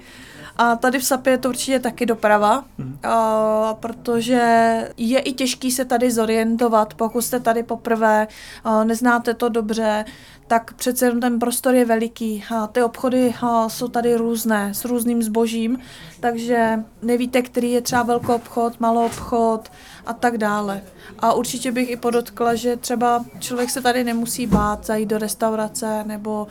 A 0.57 0.75
tady 0.75 0.99
v 0.99 1.05
Sapě 1.05 1.33
je 1.33 1.37
to 1.37 1.49
určitě 1.49 1.79
taky 1.79 2.05
doprava, 2.05 2.63
mm. 2.77 2.97
a, 3.03 3.73
protože 3.73 4.77
je 4.97 5.19
i 5.19 5.33
těžký 5.33 5.71
se 5.71 5.85
tady 5.85 6.11
zorientovat, 6.11 6.93
pokud 6.93 7.21
jste 7.21 7.39
tady 7.39 7.63
poprvé, 7.63 8.27
a, 8.63 8.83
neznáte 8.83 9.33
to 9.33 9.49
dobře, 9.49 10.05
tak 10.51 10.73
přece 10.73 11.05
jenom 11.05 11.19
ten 11.19 11.39
prostor 11.39 11.75
je 11.75 11.85
veliký. 11.85 12.43
Ty 12.71 12.83
obchody 12.83 13.33
jsou 13.67 13.87
tady 13.87 14.15
různé, 14.15 14.73
s 14.73 14.85
různým 14.85 15.23
zbožím, 15.23 15.79
takže 16.19 16.83
nevíte, 17.01 17.41
který 17.41 17.71
je 17.71 17.81
třeba 17.81 18.03
velký 18.03 18.27
obchod, 18.27 18.79
malý 18.79 19.05
obchod 19.05 19.71
a 20.05 20.13
tak 20.13 20.37
dále. 20.37 20.81
A 21.19 21.33
určitě 21.33 21.71
bych 21.71 21.89
i 21.89 21.97
podotkla, 21.97 22.55
že 22.55 22.77
třeba 22.77 23.25
člověk 23.39 23.69
se 23.69 23.81
tady 23.81 24.03
nemusí 24.03 24.47
bát 24.47 24.85
zajít 24.85 25.09
do 25.09 25.17
restaurace 25.17 26.03
nebo 26.03 26.47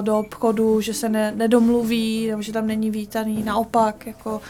do 0.00 0.18
obchodu, 0.18 0.80
že 0.80 0.94
se 0.94 1.08
ne, 1.08 1.32
nedomluví, 1.36 2.26
nebo 2.26 2.42
že 2.42 2.52
tam 2.52 2.66
není 2.66 2.90
vítaný. 2.90 3.42
Naopak, 3.42 4.06
jako 4.06 4.40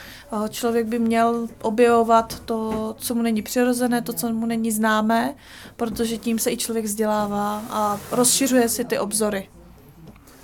člověk 0.48 0.86
by 0.86 0.98
měl 0.98 1.48
objevovat 1.62 2.40
to, 2.40 2.94
co 2.98 3.14
mu 3.14 3.22
není 3.22 3.42
přirozené, 3.42 4.02
to, 4.02 4.12
co 4.12 4.32
mu 4.32 4.46
není 4.46 4.72
známé, 4.72 5.34
protože 5.76 6.18
tím 6.18 6.38
se 6.38 6.50
i 6.52 6.56
člověk 6.56 6.84
vzdělává 6.84 7.62
a 7.70 8.00
rozšiřuje 8.10 8.68
si 8.68 8.81
ty 8.84 8.98
obzory. 8.98 9.48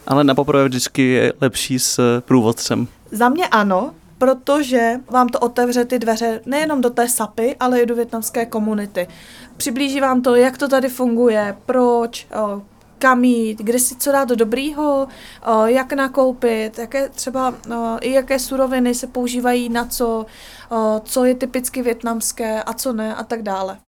Ale 0.07 0.25
na 0.25 0.35
poprvé 0.35 0.65
vždycky 0.65 1.03
je 1.03 1.33
lepší 1.41 1.79
s 1.79 2.21
průvodcem. 2.21 2.89
Za 3.13 3.29
mě 3.29 3.49
ano, 3.49 3.95
protože 4.19 4.93
vám 5.11 5.29
to 5.29 5.39
otevře 5.39 5.85
ty 5.85 5.99
dveře 5.99 6.41
nejenom 6.47 6.81
do 6.81 6.91
té 6.91 7.09
sapy, 7.09 7.57
ale 7.61 7.81
i 7.81 7.87
do 7.87 7.95
větnamské 7.95 8.47
komunity. 8.47 9.09
Přiblíží 9.57 10.01
vám 10.01 10.23
to, 10.23 10.35
jak 10.35 10.59
to 10.59 10.69
tady 10.69 10.89
funguje, 10.89 11.57
proč, 11.67 12.27
kam 12.99 13.25
jít, 13.25 13.59
kde 13.59 13.79
si 13.79 13.97
co 13.97 14.13
dát 14.13 14.29
do 14.29 14.37
dobrýho, 14.37 15.09
jak 15.65 15.93
nakoupit, 15.93 16.79
jaké 16.79 17.09
třeba 17.09 17.55
i 18.01 18.13
jaké 18.13 18.39
suroviny 18.39 18.95
se 18.95 19.07
používají 19.07 19.69
na 19.69 19.85
co, 19.85 20.27
co 21.05 21.25
je 21.25 21.35
typicky 21.35 21.83
větnamské 21.83 22.63
a 22.63 22.73
co 22.73 22.93
ne 22.93 23.15
a 23.15 23.25
tak 23.25 23.43
dále. 23.43 23.79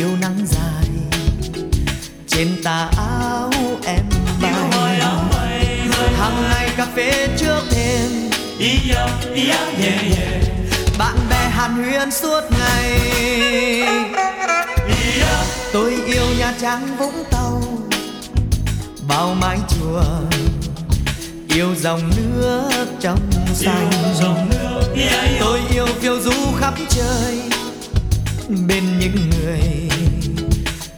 chiều 0.00 0.16
nắng 0.20 0.46
dài 0.46 0.88
trên 2.26 2.62
tà 2.64 2.88
áo 2.96 3.50
em 3.86 4.04
bay. 4.42 5.00
Hàng 6.18 6.42
ngày 6.50 6.70
cà 6.76 6.86
phê 6.96 7.28
trước 7.36 7.60
thêm 7.70 8.30
bạn 10.98 11.16
bè 11.30 11.48
hàn 11.48 11.84
huyên 11.84 12.10
suốt 12.10 12.40
ngày. 12.50 13.00
Tôi 15.72 15.94
yêu 16.06 16.24
nhà 16.38 16.54
trang 16.60 16.96
vũng 16.98 17.24
tàu. 17.30 17.62
Bao 19.08 19.34
mái 19.34 19.58
chùa. 19.68 20.02
Yêu 21.48 21.74
dòng 21.76 22.10
nước 22.16 22.86
trong 23.00 23.18
xanh. 23.54 23.90
tôi 25.40 25.60
yêu 25.74 25.86
phiêu 25.86 26.20
du 26.20 26.52
khắp 26.60 26.74
trời 26.88 27.59
bên 28.68 28.98
những 28.98 29.30
người 29.30 29.88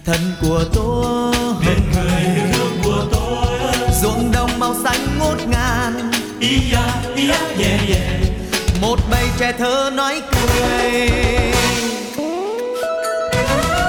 thân 0.04 0.20
của 0.40 0.64
tôi. 0.74 1.34
Bên 1.66 1.78
người 1.94 2.52
thương 2.52 2.80
của 2.84 3.04
tôi. 3.12 3.58
Ruộng 4.02 4.32
đồng 4.32 4.58
màu 4.58 4.74
xanh 4.84 5.18
ngút 5.18 5.46
ngàn. 5.46 6.10
Ia 6.40 6.78
ia 7.16 7.34
nhẹ 7.58 7.78
nhẹ. 7.88 8.18
Một 8.80 8.98
bầy 9.10 9.24
trẻ 9.38 9.52
thơ 9.58 9.90
nói 9.94 10.22
cười. 10.32 11.10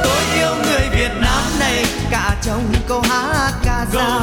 Tôi 0.03 0.23
yêu 0.35 0.55
người 0.63 0.89
Việt 0.91 1.11
Nam 1.21 1.43
này 1.59 1.85
cả 2.11 2.35
trong 2.41 2.73
câu 2.87 3.01
hát 3.01 3.51
ca 3.63 3.85
dao. 3.93 4.21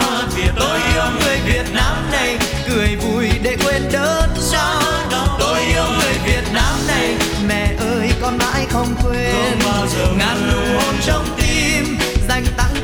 tôi 0.57 0.81
yêu 0.95 1.05
người 1.21 1.39
Việt 1.47 1.75
Nam 1.75 2.11
này. 2.13 2.39
Cười 2.69 2.97
vui 2.97 3.29
để 3.43 3.57
quên 3.65 3.83
đớn 3.93 4.31
đau. 4.53 5.37
Tôi 5.39 5.61
yêu 5.61 5.85
người 5.99 6.15
Việt 6.27 6.53
Nam 6.53 6.75
này 6.89 7.30
không 8.71 8.95
quên. 9.05 9.59
Ngàn 10.19 10.51
nụ 10.53 10.79
hôn 10.79 10.95
trong 11.07 11.25
tim 11.37 11.99
dành 12.29 12.45
tặng 12.57 12.80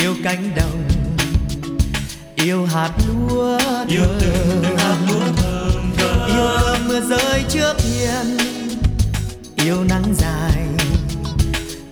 yêu 0.00 0.14
cánh 0.24 0.50
đồng 0.56 0.88
yêu 2.36 2.66
hạt 2.66 2.90
lúa 3.08 3.58
yêu 3.88 4.04
từng 4.20 4.62
từng 4.62 4.76
hạt 4.76 4.96
lúa 5.08 5.20
thơm 5.36 5.92
thơm 5.96 6.26
yêu 6.26 6.46
cơn 6.60 6.88
mưa 6.88 7.00
rơi 7.00 7.44
trước 7.48 7.74
hiên. 7.78 8.36
Yêu 9.56 9.84
nắng 9.88 10.14
dài 10.18 10.66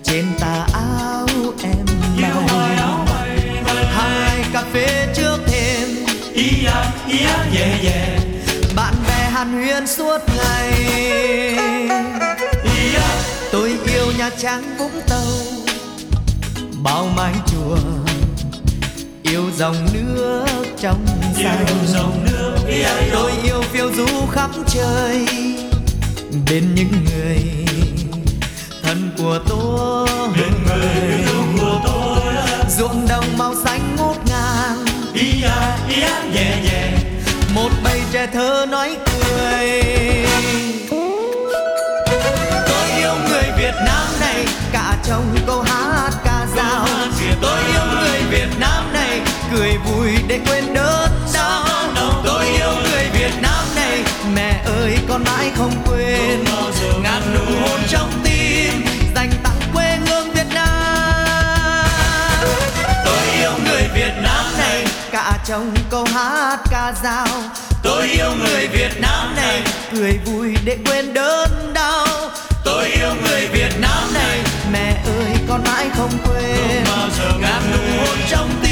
trên 0.03 0.25
tà 0.39 0.67
áo 0.73 1.27
em 1.63 1.85
bay. 2.21 2.31
Yêu 2.31 2.41
hoài 2.47 2.75
áo 2.75 3.05
bay, 3.09 3.39
bay, 3.65 3.85
hai 3.85 4.45
cà 4.53 4.63
phê 4.73 5.13
trước 5.15 5.37
thêm, 5.45 5.89
ý 6.33 6.65
á 6.65 6.91
ý 7.07 7.25
á 7.25 7.45
yeah 7.53 7.83
yeah 7.83 8.21
bạn 8.75 8.93
bè 9.07 9.29
hàn 9.29 9.53
huyên 9.53 9.87
suốt 9.87 10.17
ngày. 10.37 10.73
Tôi 13.51 13.73
yêu 13.93 14.11
nhà 14.17 14.29
trang 14.37 14.77
vũng 14.77 15.01
tàu 15.07 15.58
bao 16.83 17.07
mái 17.15 17.33
chùa 17.47 17.77
yêu 19.23 19.43
dòng 19.57 19.75
nước 19.93 20.45
trong 20.81 21.05
xanh. 21.35 21.65
Yêu 21.67 21.77
dòng 21.87 22.25
nước 22.25 22.55
tôi 23.11 23.31
yêu 23.43 23.61
phiêu 23.61 23.91
du 23.93 24.07
khắp 24.31 24.49
trời 24.67 25.25
bên 26.49 26.75
những 26.75 26.91
người 27.05 27.37
thân 28.83 29.11
của 29.17 29.39
tôi. 29.49 30.07
Bên 30.35 30.53
người 30.67 31.23
thân 31.25 31.57
của 31.59 31.81
tôi. 31.85 32.33
Ruộng 32.77 33.07
đồng 33.09 33.37
màu 33.37 33.53
xanh 33.65 33.95
ngút 33.97 34.17
ngàn. 34.29 34.85
Ia 35.13 35.49
ia 35.89 36.31
nhẹ 36.33 36.61
nhẹ 36.63 36.91
một 37.55 37.69
bầy 37.83 38.01
trẻ 38.11 38.27
thơ 38.33 38.65
nói 38.69 38.97
cười. 39.05 39.83
Trong 65.49 65.73
câu 65.89 66.03
hát 66.03 66.59
ca 66.71 66.93
dao. 67.03 67.27
Tôi 67.83 68.07
yêu 68.07 68.31
người 68.39 68.67
Việt 68.67 69.01
Nam 69.01 69.35
này. 69.35 69.61
cười 69.91 70.19
vui 70.25 70.55
để 70.65 70.77
quên 70.85 71.13
đớn 71.13 71.73
đau. 71.73 72.07
Tôi 72.63 72.85
yêu 72.85 73.09
người 73.23 73.47
Việt 73.47 73.79
Nam 73.81 74.13
này. 74.13 74.39
Mẹ 74.71 75.03
ơi 75.05 75.37
con 75.49 75.63
mãi 75.63 75.89
không 75.97 76.11
quên. 76.25 76.83
Ngàn 77.41 77.61
nụ 77.71 77.97
hôn 77.97 78.17
trong 78.29 78.49
tim 78.61 78.68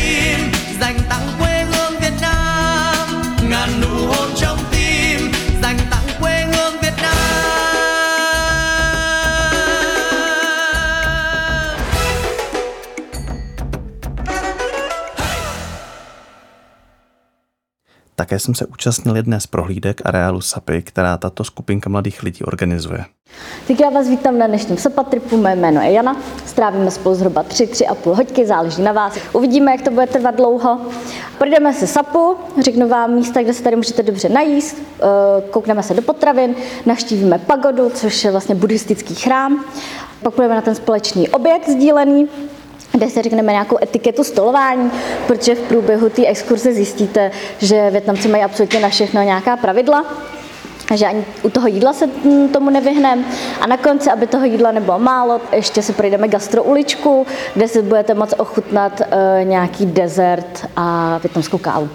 Také 18.20 18.40
jsem 18.40 18.56
se 18.56 18.66
účastnil 18.66 19.16
jedné 19.16 19.40
z 19.40 19.48
prohlídek 19.48 20.02
areálu 20.06 20.42
SAPy, 20.42 20.82
která 20.82 21.18
tato 21.18 21.44
skupinka 21.44 21.90
mladých 21.90 22.24
lidí 22.24 22.44
organizuje. 22.44 23.06
Tak 23.68 23.80
já 23.80 23.90
vás 23.90 24.10
vítám 24.10 24.38
na 24.38 24.48
dnešním 24.48 24.78
SAPA 24.78 25.04
tripu, 25.04 25.38
mé 25.38 25.56
jméno 25.56 25.82
je 25.82 25.92
Jana, 25.92 26.18
strávíme 26.46 26.92
spolu 26.92 27.16
zhruba 27.16 27.44
3, 27.44 27.68
3 27.68 27.88
a 27.88 27.96
půl 27.96 28.16
hoďky, 28.16 28.46
záleží 28.46 28.82
na 28.82 28.92
vás. 28.92 29.18
Uvidíme, 29.34 29.72
jak 29.72 29.82
to 29.82 29.92
bude 29.92 30.08
trvat 30.08 30.36
dlouho. 30.36 30.82
Projdeme 31.38 31.74
si 31.74 31.88
SAPu, 31.88 32.36
řeknu 32.62 32.88
vám 32.88 33.14
místa, 33.14 33.44
kde 33.44 33.54
se 33.54 33.64
tady 33.64 33.76
můžete 33.76 34.04
dobře 34.04 34.30
najíst, 34.30 34.78
eh, 34.78 35.04
koukneme 35.50 35.84
se 35.84 35.94
do 35.94 36.02
potravin, 36.02 36.56
navštívíme 36.86 37.40
pagodu, 37.40 37.90
což 37.90 38.24
je 38.24 38.32
vlastně 38.32 38.56
buddhistický 38.56 39.16
chrám, 39.16 39.66
pak 40.24 40.34
půjdeme 40.34 40.56
na 40.56 40.62
ten 40.62 40.76
společný 40.76 41.30
oběd 41.30 41.70
sdílený, 41.70 42.28
kde 42.98 43.10
si 43.10 43.22
řekneme 43.22 43.52
nějakou 43.52 43.78
etiketu 43.84 44.24
stolování, 44.24 44.92
protože 45.28 45.56
v 45.56 45.60
průběhu 45.60 46.10
té 46.10 46.26
exkurze 46.26 46.74
zjistíte, 46.74 47.32
že 47.58 47.90
Větnamci 47.92 48.28
mají 48.28 48.44
absolutně 48.44 48.80
na 48.80 48.90
všechno 48.90 49.22
nějaká 49.22 49.58
pravidla 49.58 50.06
že 50.96 51.08
ani 51.08 51.26
u 51.44 51.50
toho 51.50 51.68
jídla 51.68 51.94
se 51.94 52.08
tomu 52.54 52.70
nevyhneme. 52.70 53.24
A 53.62 53.68
na 53.68 53.78
konci, 53.78 54.12
aby 54.12 54.28
toho 54.28 54.46
jídla 54.46 54.72
nebylo 54.72 55.00
málo, 55.00 55.42
ještě 55.52 55.82
si 55.82 55.94
projdeme 55.94 56.28
gastrouličku, 56.28 57.26
kde 57.54 57.68
si 57.68 57.82
budete 57.82 58.14
moct 58.14 58.34
ochutnat 58.38 59.02
uh, 59.02 59.08
nějaký 59.44 59.86
dezert 59.86 60.70
a 60.76 61.18
větnamskou 61.18 61.58
kávu. 61.58 61.90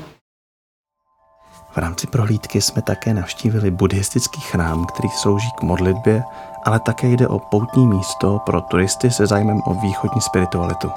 V 1.73 1.77
rámci 1.77 2.07
prohlídky 2.07 2.61
jsme 2.61 2.83
také 2.83 3.15
navštívili 3.15 3.71
buddhistický 3.71 4.41
chrám, 4.41 4.87
který 4.87 5.09
slouží 5.09 5.49
k 5.57 5.63
modlitbě, 5.63 6.23
ale 6.65 6.81
také 6.81 7.09
jde 7.09 7.29
o 7.29 7.39
poutní 7.39 7.87
místo 7.87 8.39
pro 8.47 8.61
turisty 8.61 9.11
se 9.11 9.27
zájmem 9.27 9.61
o 9.67 9.75
východní 9.75 10.21
spiritualitu. 10.21 10.91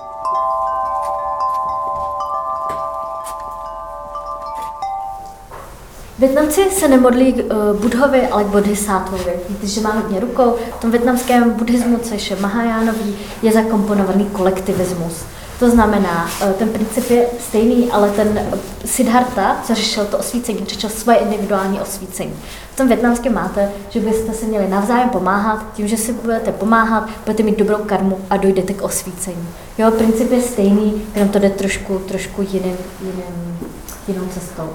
Větnamci 6.20 6.72
se 6.72 6.88
nemodlí 6.88 7.34
k 7.34 7.38
uh, 7.38 7.82
Budhovi, 7.82 8.28
ale 8.28 8.44
k 8.44 8.48
Bodhisattvovi. 8.48 9.34
Víte, 9.50 9.68
že 9.68 9.82
má 9.82 9.92
hodně 9.92 10.20
rukou. 10.20 10.56
V 10.78 10.82
tom 10.82 10.92
větnamském 10.92 11.52
buddhismu, 11.52 11.98
což 11.98 12.32
je 12.32 12.38
Mahajánový, 12.40 13.16
je 13.42 13.52
zakomponovaný 13.52 14.26
kolektivismus. 14.26 15.26
To 15.60 15.70
znamená, 15.70 16.30
uh, 16.44 16.52
ten 16.52 16.70
princip 16.70 17.10
je 17.10 17.28
stejný, 17.40 17.92
ale 17.92 18.10
ten 18.10 18.46
Siddhartha, 18.86 19.62
co 19.64 19.76
řešil 19.76 20.06
to 20.06 20.18
osvícení, 20.18 20.66
řešil 20.66 20.90
svoje 20.90 21.18
individuální 21.18 21.80
osvícení. 21.80 22.34
V 22.74 22.78
tom 22.78 22.88
větnamském 22.88 23.34
máte, 23.34 23.72
že 23.90 24.00
byste 24.00 24.34
se 24.34 24.46
měli 24.46 24.68
navzájem 24.68 25.10
pomáhat, 25.10 25.66
tím, 25.74 25.88
že 25.88 25.98
si 25.98 26.14
budete 26.14 26.52
pomáhat, 26.52 27.10
budete 27.26 27.44
mít 27.44 27.58
dobrou 27.58 27.78
karmu 27.78 28.20
a 28.30 28.38
dojdete 28.38 28.74
k 28.74 28.82
osvícení. 28.82 29.48
Jo, 29.78 29.92
princip 29.92 30.32
je 30.32 30.42
stejný, 30.42 31.02
jenom 31.16 31.30
to 31.30 31.40
jde 31.40 31.50
trošku, 31.50 32.00
trošku 32.00 32.42
jiným, 32.42 32.78
jiným, 33.02 33.60
jinou 34.08 34.28
cestou. 34.34 34.70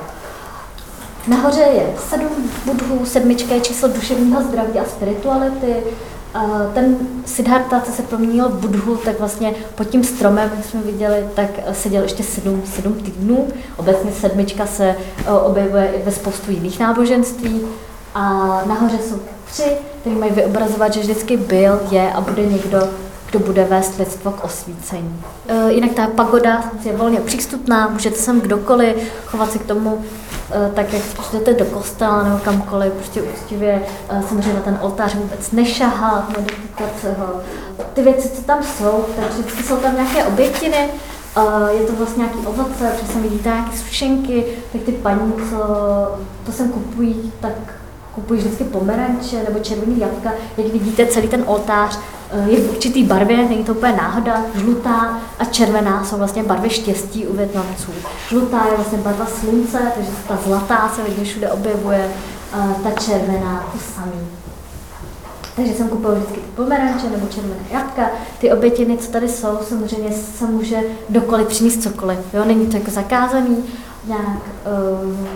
Nahoře 1.27 1.61
je 1.61 1.95
sedm 2.11 2.51
budhů, 2.65 3.07
sedmička 3.07 3.55
je 3.55 3.61
číslo 3.61 3.89
duševního 3.89 4.43
zdraví 4.43 4.79
a 4.79 4.85
spirituality. 4.85 5.75
Ten 6.75 6.97
Siddhartha, 7.25 7.81
co 7.81 7.93
se 7.93 8.03
proměnil 8.03 8.49
v 8.49 8.61
budhu, 8.61 8.97
tak 8.97 9.19
vlastně 9.19 9.55
pod 9.75 9.85
tím 9.85 10.05
stromem, 10.05 10.51
jak 10.57 10.65
jsme 10.65 10.81
viděli, 10.81 11.25
tak 11.35 11.51
seděl 11.73 12.03
ještě 12.03 12.23
sedm, 12.23 12.63
sedm 12.75 12.95
týdnů. 12.95 13.49
Obecně 13.77 14.13
sedmička 14.13 14.67
se 14.67 14.97
e, 15.27 15.31
objevuje 15.31 15.87
i 15.87 16.03
ve 16.03 16.13
spoustu 16.13 16.51
jiných 16.51 16.81
náboženství. 16.81 17.61
A 18.15 18.23
nahoře 18.67 18.99
jsou 18.99 19.19
tři, 19.51 19.73
které 20.01 20.17
mají 20.17 20.33
vyobrazovat, 20.33 20.95
že 20.95 21.01
vždycky 21.01 21.37
byl, 21.37 21.81
je 21.91 22.13
a 22.13 22.21
bude 22.21 22.47
někdo, 22.47 22.89
kdo 23.31 23.39
bude 23.39 23.65
vést 23.65 23.99
lidstvo 23.99 24.31
k 24.31 24.45
osvícení. 24.45 25.23
Jinak 25.69 25.93
ta 25.93 26.07
pagoda 26.07 26.65
je 26.85 26.97
volně 26.97 27.21
přístupná, 27.21 27.89
můžete 27.89 28.17
sem 28.17 28.41
kdokoliv 28.41 28.97
chovat 29.27 29.53
se 29.53 29.59
k 29.59 29.67
tomu 29.67 30.05
Eh, 30.30 30.30
tak 30.75 30.93
jak 30.93 31.03
jdete 31.33 31.55
do 31.55 31.65
kostela 31.65 32.23
nebo 32.23 32.39
kamkoliv, 32.39 32.93
prostě 32.93 33.23
úctivě 33.23 33.83
eh, 34.09 34.23
samozřejmě 34.29 34.53
na 34.53 34.61
ten 34.61 34.79
oltář 34.83 35.15
vůbec 35.15 35.53
nešahat, 35.53 36.29
nedotýkat 36.29 37.19
ho. 37.19 37.41
Ty 37.93 38.03
věci, 38.03 38.29
co 38.29 38.43
tam 38.43 38.63
jsou, 38.63 39.05
tak 39.17 39.31
vždycky 39.31 39.63
jsou 39.63 39.77
tam 39.77 39.95
nějaké 39.95 40.25
obětiny, 40.25 40.89
eh, 41.37 41.73
je 41.73 41.87
to 41.87 41.93
vlastně 41.93 42.25
nějaký 42.25 42.47
ovoce, 42.47 42.93
sem 43.13 43.23
vidíte 43.23 43.49
nějaké 43.49 43.77
sušenky, 43.77 44.45
tak 44.73 44.83
ty 44.83 44.93
paní, 44.93 45.33
co 45.51 45.57
to 46.47 46.53
sem 46.53 46.69
kupují, 46.69 47.33
tak 47.41 47.80
kupují 48.21 48.41
vždycky 48.41 48.65
pomeranče 48.65 49.43
nebo 49.49 49.59
červený 49.59 50.01
jabka. 50.01 50.33
Jak 50.57 50.73
vidíte, 50.73 51.07
celý 51.07 51.29
ten 51.29 51.45
oltář 51.47 51.99
je 52.47 52.61
v 52.61 52.71
určitý 52.71 53.05
barvě, 53.05 53.37
není 53.37 53.65
to 53.65 53.75
úplně 53.75 53.93
náhoda, 53.93 54.43
žlutá 54.55 55.19
a 55.39 55.45
červená 55.45 56.05
jsou 56.05 56.17
vlastně 56.17 56.43
barvy 56.43 56.71
štěstí 56.71 57.27
u 57.27 57.37
Větnamců. 57.37 57.93
Žlutá 58.29 58.67
je 58.71 58.77
vlastně 58.77 58.99
barva 58.99 59.27
slunce, 59.27 59.79
takže 59.95 60.11
ta 60.29 60.39
zlatá 60.47 60.93
se 60.97 61.03
vidí 61.03 61.25
všude 61.25 61.51
objevuje, 61.53 62.11
ta 62.83 62.91
červená 62.91 63.71
to 63.73 63.79
samý. 63.95 64.21
Takže 65.57 65.75
jsem 65.75 65.89
kupoval 65.89 66.17
vždycky 66.17 66.41
ty 66.41 66.47
pomeranče 66.57 67.11
nebo 67.11 67.27
červené 67.27 67.65
jabka. 67.71 68.11
Ty 68.39 68.53
obětiny, 68.53 68.99
co 68.99 69.11
tady 69.11 69.29
jsou, 69.29 69.59
samozřejmě 69.69 70.13
se 70.13 70.47
může 70.47 70.79
dokoliv 71.09 71.49
přinést 71.49 71.83
cokoliv. 71.83 72.19
Jo? 72.35 72.45
Není 72.45 72.67
to 72.67 72.77
jako 72.77 72.91
zakázaný 72.91 73.65
nějak. 74.07 74.41
Um, 75.05 75.29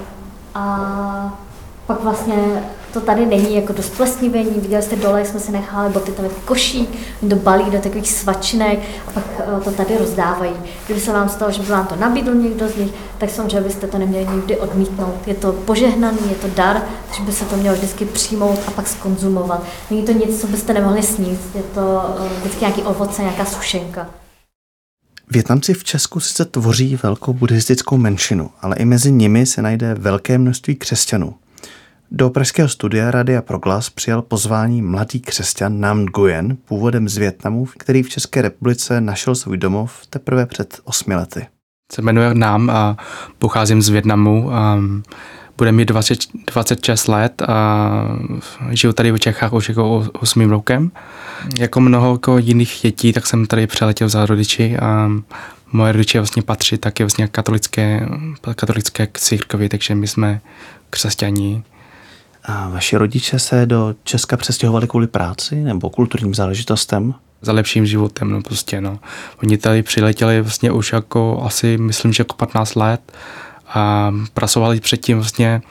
a 0.54 1.38
pak 1.86 2.02
vlastně 2.02 2.62
to 2.94 3.00
tady 3.00 3.26
není 3.26 3.54
jako 3.54 3.72
dost 3.72 3.96
plesnivení, 3.96 4.50
viděli 4.60 4.82
jste 4.82 4.96
dole, 4.96 5.18
jak 5.18 5.28
jsme 5.28 5.40
si 5.40 5.52
nechali 5.52 5.92
boty, 5.92 6.12
tam 6.12 6.24
je 6.24 6.30
košík, 6.44 6.98
do 7.22 7.36
balí, 7.36 7.64
do 7.70 7.78
takových 7.78 8.12
svačinek 8.12 8.78
a 9.08 9.10
pak 9.10 9.24
eh, 9.38 9.60
to 9.64 9.70
tady 9.70 9.98
rozdávají. 9.98 10.52
Kdyby 10.86 11.00
se 11.00 11.12
vám 11.12 11.28
stalo, 11.28 11.52
že 11.52 11.62
by 11.62 11.68
vám 11.68 11.86
to 11.86 11.96
nabídl 11.96 12.34
někdo 12.34 12.68
z 12.68 12.76
nich, 12.76 12.90
tak 13.18 13.30
samozřejmě 13.30 13.60
byste 13.60 13.86
to 13.86 13.98
neměli 13.98 14.26
nikdy 14.34 14.56
odmítnout. 14.56 15.14
Je 15.26 15.34
to 15.34 15.52
požehnaný, 15.52 16.18
je 16.28 16.34
to 16.34 16.48
dar, 16.48 16.82
takže 17.06 17.22
by 17.22 17.32
se 17.32 17.44
to 17.44 17.56
mělo 17.56 17.76
vždycky 17.76 18.04
přijmout 18.04 18.58
a 18.66 18.70
pak 18.70 18.88
skonzumovat. 18.88 19.62
Není 19.90 20.02
to 20.02 20.12
nic, 20.12 20.40
co 20.40 20.46
byste 20.46 20.72
nemohli 20.74 21.02
sníst, 21.02 21.54
je 21.54 21.62
to 21.62 22.14
eh, 22.18 22.38
vždycky 22.38 22.60
nějaký 22.60 22.82
ovoce, 22.82 23.22
nějaká 23.22 23.44
sušenka. 23.44 24.10
Větnamci 25.30 25.74
v 25.74 25.84
Česku 25.84 26.20
sice 26.20 26.44
tvoří 26.44 26.98
velkou 27.02 27.32
buddhistickou 27.32 27.96
menšinu, 27.96 28.50
ale 28.60 28.76
i 28.76 28.84
mezi 28.84 29.12
nimi 29.12 29.46
se 29.46 29.62
najde 29.62 29.94
velké 29.94 30.38
množství 30.38 30.76
křesťanů. 30.76 31.34
Do 32.10 32.30
pražského 32.30 32.68
studia 32.68 33.10
Radia 33.10 33.42
Proglas 33.42 33.90
přijal 33.90 34.22
pozvání 34.22 34.82
mladý 34.82 35.20
křesťan 35.20 35.80
Nam 35.80 36.06
Nguyen, 36.06 36.56
původem 36.56 37.08
z 37.08 37.16
Větnamu, 37.16 37.66
který 37.78 38.02
v 38.02 38.08
České 38.08 38.42
republice 38.42 39.00
našel 39.00 39.34
svůj 39.34 39.56
domov 39.56 40.06
teprve 40.10 40.46
před 40.46 40.80
osmi 40.84 41.14
lety. 41.14 41.46
Se 41.92 42.02
jmenuji 42.02 42.34
Nam 42.34 42.70
a 42.70 42.96
pocházím 43.38 43.82
z 43.82 43.88
Větnamu. 43.88 44.54
A 44.54 44.78
bude 45.58 45.72
mít 45.72 45.84
20, 45.84 46.18
26 46.52 47.08
let 47.08 47.42
a 47.42 47.88
žiju 48.70 48.92
tady 48.92 49.12
v 49.12 49.18
Čechách 49.18 49.52
už 49.52 49.68
jako 49.68 50.08
8 50.12 50.50
rokem. 50.50 50.90
Jako 51.58 51.80
mnoho 51.80 52.12
jako 52.12 52.38
jiných 52.38 52.78
dětí, 52.82 53.12
tak 53.12 53.26
jsem 53.26 53.46
tady 53.46 53.66
přeletěl 53.66 54.08
za 54.08 54.26
rodiči 54.26 54.76
a 54.76 55.10
moje 55.72 55.92
rodiče 55.92 56.20
vlastně 56.20 56.42
patří 56.42 56.78
taky 56.78 57.02
vlastně 57.02 57.28
katolické, 57.28 58.08
katolické 58.56 59.08
církvi, 59.14 59.68
takže 59.68 59.94
my 59.94 60.08
jsme 60.08 60.40
křesťaní. 60.90 61.64
A 62.44 62.68
vaši 62.68 62.96
rodiče 62.96 63.38
se 63.38 63.66
do 63.66 63.94
Česka 64.04 64.36
přestěhovali 64.36 64.86
kvůli 64.86 65.06
práci 65.06 65.54
nebo 65.54 65.90
kulturním 65.90 66.34
záležitostem? 66.34 67.14
Za 67.40 67.52
lepším 67.52 67.86
životem, 67.86 68.30
no 68.30 68.42
prostě, 68.42 68.80
no. 68.80 68.98
Oni 69.42 69.58
tady 69.58 69.82
přiletěli 69.82 70.40
vlastně 70.40 70.72
už 70.72 70.92
jako 70.92 71.42
asi, 71.44 71.78
myslím, 71.78 72.12
že 72.12 72.20
jako 72.20 72.36
15 72.36 72.74
let 72.74 73.12
a 73.68 74.12
pracovali 74.34 74.80
předtím 74.80 75.18
vlastně 75.18 75.62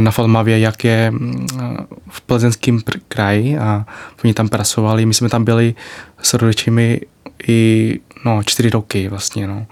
na 0.00 0.10
Falmavě, 0.10 0.58
jak 0.58 0.84
je 0.84 1.12
v 2.08 2.20
plzeňském 2.20 2.80
kraji 3.08 3.58
a 3.58 3.86
oni 4.24 4.34
tam 4.34 4.48
pracovali. 4.48 5.06
My 5.06 5.14
jsme 5.14 5.28
tam 5.28 5.44
byli 5.44 5.74
s 6.22 6.34
rodičemi 6.34 7.00
i 7.48 8.00
no, 8.24 8.42
čtyři 8.42 8.70
roky 8.70 9.08
vlastně. 9.08 9.46
No. 9.46 9.66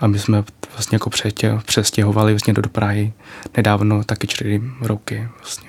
A 0.00 0.06
my 0.06 0.18
jsme 0.18 0.44
vlastně 0.72 0.96
jako 0.96 1.10
přestěhovali 1.64 2.32
vlastně 2.32 2.52
do 2.52 2.68
Prahy 2.68 3.12
nedávno 3.56 4.04
taky 4.04 4.26
čtyři 4.26 4.62
roky 4.80 5.28
vlastně. 5.38 5.68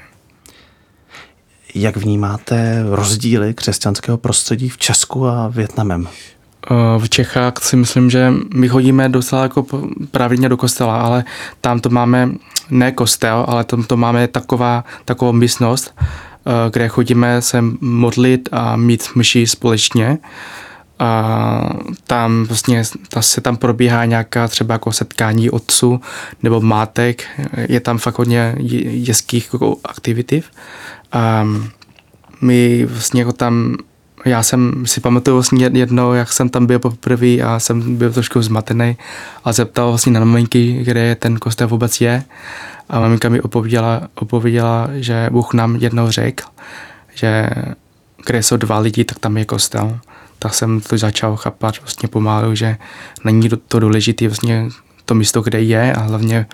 Jak 1.76 1.98
vnímáte 1.98 2.84
rozdíly 2.90 3.54
křesťanského 3.54 4.18
prostředí 4.18 4.70
v 4.70 4.78
Česku 4.78 5.28
a 5.28 5.48
Větnamem? 5.48 6.08
V 6.98 7.10
Čechách 7.10 7.54
si 7.62 7.76
myslím, 7.76 8.10
že 8.10 8.34
my 8.54 8.70
chodíme 8.70 9.10
docela 9.10 9.44
jako 9.44 9.66
pravidelně 10.12 10.50
do 10.50 10.58
kostela, 10.58 11.02
ale 11.02 11.24
tam 11.62 11.80
to 11.80 11.90
máme 11.90 12.30
ne 12.70 12.92
kostel, 12.92 13.46
ale 13.48 13.64
tam 13.64 13.84
to 13.84 13.98
máme 13.98 14.28
taková, 14.28 14.84
takovou 15.06 15.34
místnost, 15.34 15.96
kde 16.72 16.88
chodíme 16.88 17.42
se 17.42 17.62
modlit 17.82 18.50
a 18.52 18.76
mít 18.76 19.10
myši 19.16 19.48
společně. 19.48 20.18
A 21.00 21.70
tam 22.08 22.44
vlastně 22.44 22.84
ta 23.10 23.22
se 23.22 23.42
tam 23.42 23.58
probíhá 23.58 24.06
nějaká 24.06 24.48
třeba 24.48 24.74
jako 24.74 24.92
setkání 24.92 25.50
otců 25.50 26.02
nebo 26.44 26.62
mátek, 26.62 27.24
je 27.68 27.80
tam 27.80 27.98
fakt 27.98 28.18
hodně 28.18 28.56
jeských 28.60 29.50
jako 29.54 29.78
aktivitiv. 29.84 30.46
A 31.12 31.48
my 32.42 32.86
vlastně 32.86 33.22
jako 33.22 33.32
tam, 33.32 33.76
já 34.26 34.44
jsem 34.44 34.86
si 34.86 35.02
pamatuju 35.02 35.36
vlastně 35.36 35.70
jedno, 35.74 36.14
jak 36.14 36.34
jsem 36.34 36.50
tam 36.50 36.66
byl 36.66 36.80
poprvé 36.80 37.42
a 37.42 37.60
jsem 37.60 37.98
byl 37.98 38.14
trošku 38.14 38.42
zmatený 38.42 38.98
a 39.46 39.54
zeptal 39.54 39.90
vlastně 39.90 40.12
na 40.12 40.20
maminky, 40.20 40.84
kde 40.84 41.16
ten 41.16 41.38
kostel 41.38 41.68
vůbec 41.68 42.02
je. 42.02 42.24
A 42.90 43.00
maminka 43.00 43.30
mi 43.30 43.42
opověděla, 43.42 44.02
opověděla 44.16 44.90
že 44.94 45.30
Bůh 45.32 45.54
nám 45.54 45.76
jednou 45.76 46.10
řekl, 46.10 46.44
že 47.16 47.50
kde 48.26 48.44
jsou 48.44 48.58
dva 48.58 48.80
lidi, 48.80 49.04
tak 49.04 49.20
tam 49.20 49.38
je 49.38 49.46
kostel. 49.46 50.00
Tak 50.40 50.54
jsem 50.54 50.82
to 50.82 50.98
začal 50.98 51.36
chápat 51.36 51.80
vlastně 51.82 52.10
pomalu, 52.10 52.56
že 52.56 52.78
není 53.24 53.50
to 53.68 53.80
důležité 53.80 54.28
vlastně 54.28 54.70
to 55.06 55.16
místo, 55.16 55.42
kde 55.42 55.62
je 55.62 55.94
a 55.94 56.00
hlavně 56.00 56.46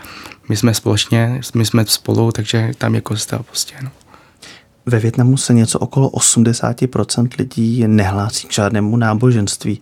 my 0.49 0.57
jsme 0.57 0.73
společně, 0.73 1.41
my 1.55 1.65
jsme 1.65 1.85
spolu, 1.85 2.31
takže 2.31 2.71
tam 2.77 2.95
je 2.95 3.01
kostel 3.01 3.39
prostě. 3.43 3.75
No. 3.83 3.89
Ve 4.85 4.99
Větnamu 4.99 5.37
se 5.37 5.53
něco 5.53 5.79
okolo 5.79 6.09
80% 6.09 7.27
lidí 7.39 7.87
nehlásí 7.87 8.47
k 8.47 8.53
žádnému 8.53 8.97
náboženství. 8.97 9.81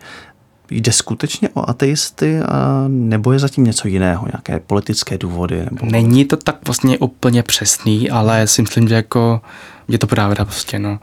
Jde 0.70 0.92
skutečně 0.92 1.50
o 1.50 1.70
ateisty 1.70 2.40
a 2.40 2.86
nebo 2.88 3.32
je 3.32 3.40
zatím 3.40 3.64
něco 3.64 3.88
jiného, 3.88 4.28
nějaké 4.34 4.60
politické 4.60 5.18
důvody? 5.18 5.66
Nebo... 5.72 5.86
Není 5.86 6.26
to 6.26 6.38
tak 6.38 6.58
vlastně 6.66 6.98
úplně 6.98 7.44
přesný, 7.44 8.10
ale 8.10 8.48
si 8.48 8.62
myslím, 8.62 8.88
že 8.88 8.96
jako 8.96 9.42
je 9.88 9.98
to 9.98 10.08
pravda 10.08 10.46
prostě, 10.46 10.80
no. 10.80 11.00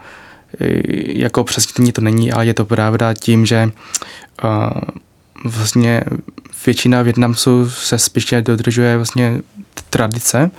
Jako 1.06 1.44
přesně 1.44 1.92
to 1.92 2.00
není, 2.00 2.32
ale 2.32 2.46
je 2.46 2.54
to 2.54 2.64
pravda 2.64 3.14
tím, 3.14 3.46
že 3.46 3.70
uh, 4.44 4.80
vlastně 5.44 6.04
většina 6.66 7.02
Větnamců 7.02 7.70
se 7.70 7.98
spíše 7.98 8.42
dodržuje 8.42 8.96
vlastně 8.96 9.40
tradice, 9.90 10.50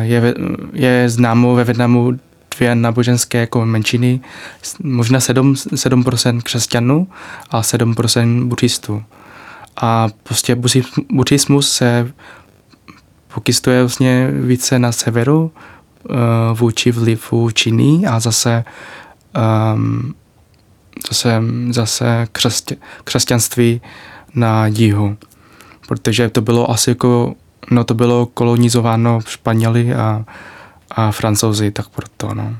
je, 0.00 0.34
je 0.72 1.08
známo 1.08 1.54
ve 1.54 1.64
Větnamu 1.64 2.12
dvě 2.56 2.74
náboženské 2.74 3.38
jako 3.38 3.66
menšiny, 3.66 4.20
možná 4.82 5.20
7, 5.20 5.52
7% 5.54 6.40
křesťanů 6.42 7.08
a 7.50 7.60
7% 7.60 8.44
buddhistů. 8.44 9.02
A 9.76 10.08
prostě 10.22 10.56
buddhismus 11.12 11.72
se 11.72 12.12
pokystuje 13.34 13.80
vlastně 13.80 14.28
více 14.32 14.78
na 14.78 14.92
severu 14.92 15.52
vůči 16.54 16.92
vlivu 16.92 17.50
Číny 17.50 18.06
a 18.06 18.20
zase 18.20 18.64
um, 19.74 20.14
zase, 21.08 21.42
zase 21.70 22.26
křesť, 22.32 22.72
křesťanství 23.04 23.80
na 24.34 24.66
jihu. 24.66 25.16
Protože 25.88 26.28
to 26.28 26.40
bylo 26.40 26.70
asi 26.70 26.90
jako 26.90 27.34
no 27.70 27.84
to 27.84 27.94
bylo 27.94 28.26
kolonizováno 28.26 29.20
Španěli 29.26 29.94
a, 29.94 30.24
a 30.90 31.10
Francouzi, 31.10 31.70
tak 31.70 31.88
proto, 31.88 32.34
no. 32.34 32.56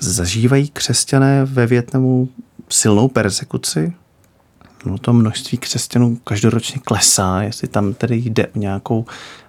Zažívají 0.00 0.68
křesťané 0.68 1.44
ve 1.44 1.66
Větnamu 1.66 2.28
silnou 2.68 3.08
persekuci? 3.08 3.92
No 4.84 4.98
to 4.98 5.12
množství 5.12 5.58
křesťanů 5.58 6.16
každoročně 6.24 6.80
klesá, 6.84 7.42
jestli 7.42 7.68
tam 7.68 7.94
tedy 7.94 8.16
jde 8.16 8.46
o 8.46 8.58
nějakou 8.58 9.06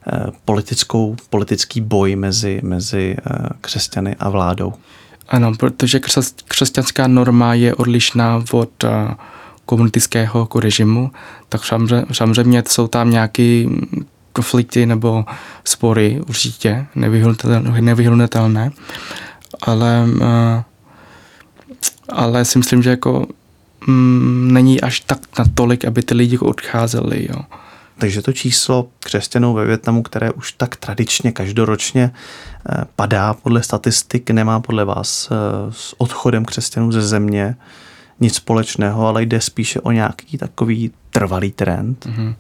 eh, 0.08 0.26
politickou, 0.46 1.16
politický 1.30 1.82
boj 1.82 2.16
mezi, 2.16 2.60
mezi 2.64 3.16
eh, 3.18 3.50
křesťany 3.62 4.16
a 4.20 4.30
vládou. 4.30 4.74
Ano, 5.28 5.52
protože 5.60 6.00
křes, 6.00 6.36
křesťanská 6.48 7.08
norma 7.08 7.54
je 7.54 7.76
odlišná 7.76 8.44
od 8.52 8.84
eh, 8.84 9.16
komunistického 9.66 10.40
jako 10.40 10.60
režimu, 10.60 11.12
tak 11.50 11.62
samozřejmě 12.12 12.64
jsou 12.68 12.88
tam 12.88 13.12
nějaké 13.12 13.64
konflikty 14.34 14.86
nebo 14.86 15.26
spory 15.64 16.22
určitě, 16.28 16.86
nevyhnutelné, 17.82 18.72
ale, 19.62 20.06
ale 22.10 22.46
si 22.46 22.58
myslím, 22.58 22.84
že 22.84 22.90
jako 22.90 23.28
mm, 23.88 24.54
není 24.54 24.82
až 24.82 25.00
tak 25.00 25.20
natolik, 25.40 25.86
aby 25.86 26.04
ty 26.04 26.14
lidi 26.14 26.38
odcházeli. 26.38 27.28
Jo. 27.30 27.42
Takže 27.98 28.22
to 28.22 28.34
číslo 28.34 28.88
křesťanů 29.00 29.54
ve 29.54 29.66
Větnamu, 29.66 30.04
které 30.04 30.32
už 30.32 30.52
tak 30.52 30.76
tradičně 30.76 31.32
každoročně 31.32 32.12
eh, 32.12 32.84
padá 32.96 33.34
podle 33.34 33.64
statistik, 33.64 34.32
nemá 34.32 34.60
podle 34.60 34.86
vás 34.86 35.30
eh, 35.32 35.36
s 35.72 35.96
odchodem 35.98 36.46
křesťanů 36.46 36.92
ze 36.92 37.02
země 37.02 37.56
nic 38.20 38.36
společného, 38.36 39.08
ale 39.08 39.24
jde 39.24 39.42
spíše 39.42 39.82
o 39.82 39.92
nějaký 39.92 40.38
takový 40.38 40.92
trvalý 41.12 41.52
trend. 41.52 42.06
Mm-hmm. 42.06 42.36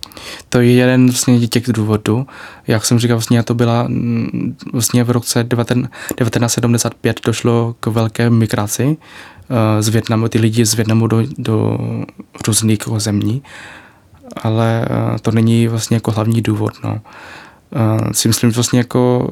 To 0.49 0.61
je 0.61 0.71
jeden 0.71 1.05
vlastně 1.05 1.47
těch 1.47 1.63
důvodů. 1.67 2.27
Jak 2.67 2.85
jsem 2.85 2.99
říkal, 2.99 3.17
vlastně 3.17 3.43
to 3.43 3.53
byla 3.53 3.83
mm, 3.87 4.57
vlastně 4.73 5.03
v 5.03 5.09
roce 5.11 5.43
1975 5.43 7.21
došlo 7.25 7.75
k 7.79 7.87
velké 7.87 8.29
migraci 8.29 8.97
z 9.79 9.89
Větnamu, 9.89 10.27
ty 10.27 10.39
lidi 10.39 10.65
z 10.65 10.73
Větnamu 10.73 11.07
do, 11.07 11.23
do 11.37 11.77
různých 12.47 12.77
zemí, 12.97 13.43
ale 14.41 14.87
uh, 14.89 15.17
to 15.17 15.31
není 15.31 15.67
vlastně 15.67 15.95
jako 15.95 16.11
hlavní 16.11 16.41
důvod. 16.41 16.73
No. 16.83 17.01
Uh, 17.75 18.11
si 18.11 18.27
myslím, 18.27 18.51
že 18.51 18.55
vlastně 18.55 18.79
jako 18.79 19.29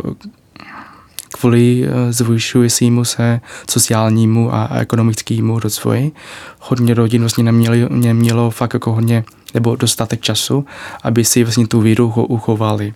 kvůli 1.34 1.86
eh, 1.86 2.14
zvyšujícímu 2.14 3.06
se 3.06 3.42
sociálnímu 3.70 4.54
a 4.54 4.70
ekonomickému 4.80 5.60
rozvoji. 5.60 6.12
Hodně 6.60 6.94
rodin 6.94 7.22
vlastně 7.22 7.44
neměli, 7.44 7.88
nemělo 7.90 8.52
fakt 8.52 8.74
jako 8.74 8.94
hodně 8.94 9.24
nebo 9.54 9.76
dostatek 9.76 10.22
času, 10.22 10.66
aby 11.04 11.26
si 11.26 11.44
vlastně 11.44 11.68
tu 11.68 11.82
víru 11.82 12.10
uchovali. 12.10 12.94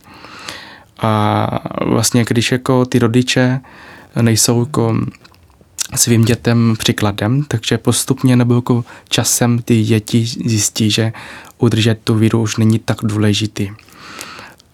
A 0.99 1.47
vlastně 1.86 2.25
když 2.27 2.51
jako 2.51 2.86
ty 2.86 2.99
rodiče 2.99 3.60
nejsou 4.21 4.60
jako 4.60 4.95
svým 5.95 6.26
dětem 6.26 6.76
příkladem, 6.80 7.43
takže 7.47 7.78
postupně 7.78 8.36
nebo 8.36 8.56
jako 8.56 8.86
časem 9.10 9.60
ty 9.60 9.84
děti 9.84 10.26
zjistí, 10.26 10.91
že 10.91 11.13
udržet 11.58 12.00
tu 12.04 12.15
víru 12.15 12.41
už 12.41 12.58
není 12.58 12.80
tak 12.80 12.97
důležitý. 13.04 13.69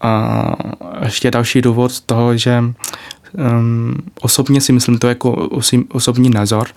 A 0.02 0.56
ještě 1.04 1.32
další 1.32 1.62
důvod 1.62 2.02
toho, 2.02 2.38
že 2.38 2.64
um, 3.34 3.96
osobně 4.22 4.62
si 4.62 4.74
myslím 4.74 4.98
to 4.98 5.08
jako 5.08 5.32
osi, 5.32 5.84
osobní 5.92 6.30
názor. 6.30 6.68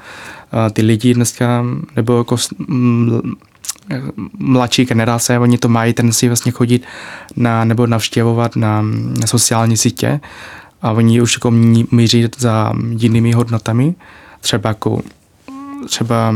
Ty 0.73 0.83
lidi 0.83 1.15
dneska, 1.15 1.65
nebo 1.97 2.19
jako 2.19 2.37
mladší 4.39 4.85
generace, 4.85 5.39
oni 5.39 5.59
to 5.59 5.69
mají 5.69 5.93
tendenci 5.93 6.29
vlastně 6.29 6.53
chodit 6.53 6.85
na, 7.37 7.65
nebo 7.65 7.87
navštěvovat 7.87 8.57
na, 8.57 8.83
na 9.21 9.27
sociální 9.27 9.77
sítě 9.77 10.21
a 10.83 10.93
oni 10.93 11.21
už 11.21 11.35
jako 11.37 11.51
míří 11.91 12.29
za 12.39 12.73
jinými 12.89 13.33
hodnotami, 13.33 13.95
třeba 14.41 14.69
jako 14.69 15.03
třeba 15.87 16.35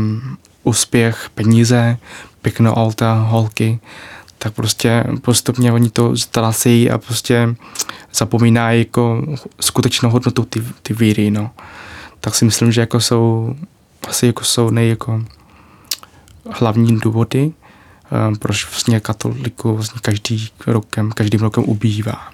úspěch, 0.63 1.29
peníze, 1.35 1.97
pěkné 2.41 2.71
auta, 2.71 3.13
holky, 3.13 3.79
tak 4.37 4.53
prostě 4.53 5.03
postupně 5.21 5.71
oni 5.71 5.89
to 5.89 6.17
ztracejí 6.17 6.91
a 6.91 6.97
prostě 6.97 7.55
zapomínají 8.13 8.79
jako 8.79 9.25
skutečnou 9.59 10.09
hodnotu 10.09 10.45
ty, 10.45 10.63
ty 10.81 10.93
víry, 10.93 11.31
no. 11.31 11.51
Tak 12.19 12.35
si 12.35 12.45
myslím, 12.45 12.71
že 12.71 12.81
jako 12.81 12.99
jsou, 12.99 13.55
asi 14.07 14.25
jako 14.25 14.43
jsou 14.43 14.69
nej 14.69 14.89
jako 14.89 15.23
hlavní 16.51 16.99
důvody, 16.99 17.51
um, 18.27 18.35
proč 18.35 18.69
vlastně 18.69 18.99
katoliku 18.99 19.75
vlastně 19.75 19.99
každý 20.01 20.49
rokem, 20.67 21.11
každým 21.11 21.39
rokem 21.39 21.63
ubývá. 21.67 22.31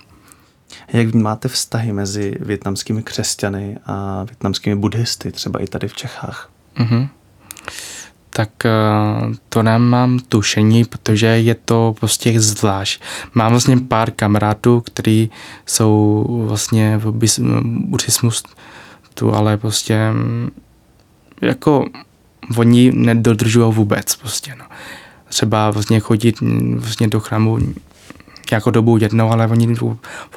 Jak 0.94 1.14
máte 1.14 1.48
vztahy 1.48 1.94
mezi 1.94 2.36
větnamskými 2.40 3.04
křesťany 3.04 3.78
a 3.86 4.24
větnamskými 4.24 4.76
buddhisty, 4.76 5.32
třeba 5.32 5.60
i 5.60 5.68
tady 5.68 5.88
v 5.88 5.94
Čechách? 5.94 6.50
Mm-hmm. 6.78 7.08
tak 8.30 8.66
eh, 8.66 8.72
to 9.50 9.64
nemám 9.64 10.20
tušení, 10.20 10.86
protože 10.86 11.28
je 11.28 11.56
to 11.56 11.96
prostě 12.00 12.42
zvlášť. 12.42 13.02
Mám 13.34 13.52
vlastně 13.52 13.78
pár 13.78 14.12
kamarádů, 14.12 14.82
kteří 14.82 15.32
jsou 15.66 16.26
vlastně 16.48 16.98
v 16.98 17.12
buddhismu, 17.62 18.30
ale 19.34 19.58
prostě 19.58 20.12
mm, 20.12 20.50
jako 21.42 21.86
oni 22.58 22.92
nedodržují 22.92 23.74
vůbec 23.74 24.16
prostě, 24.16 24.56
no. 24.60 24.66
Třeba 25.30 25.72
vlastně 25.72 26.00
chodit 26.00 26.42
mm, 26.42 26.78
vlastně 26.80 27.08
do 27.08 27.20
chrámu 27.20 27.60
jako 28.56 28.72
dobu 28.72 28.98
jednou, 28.98 29.30
ale 29.30 29.48
oni 29.48 29.76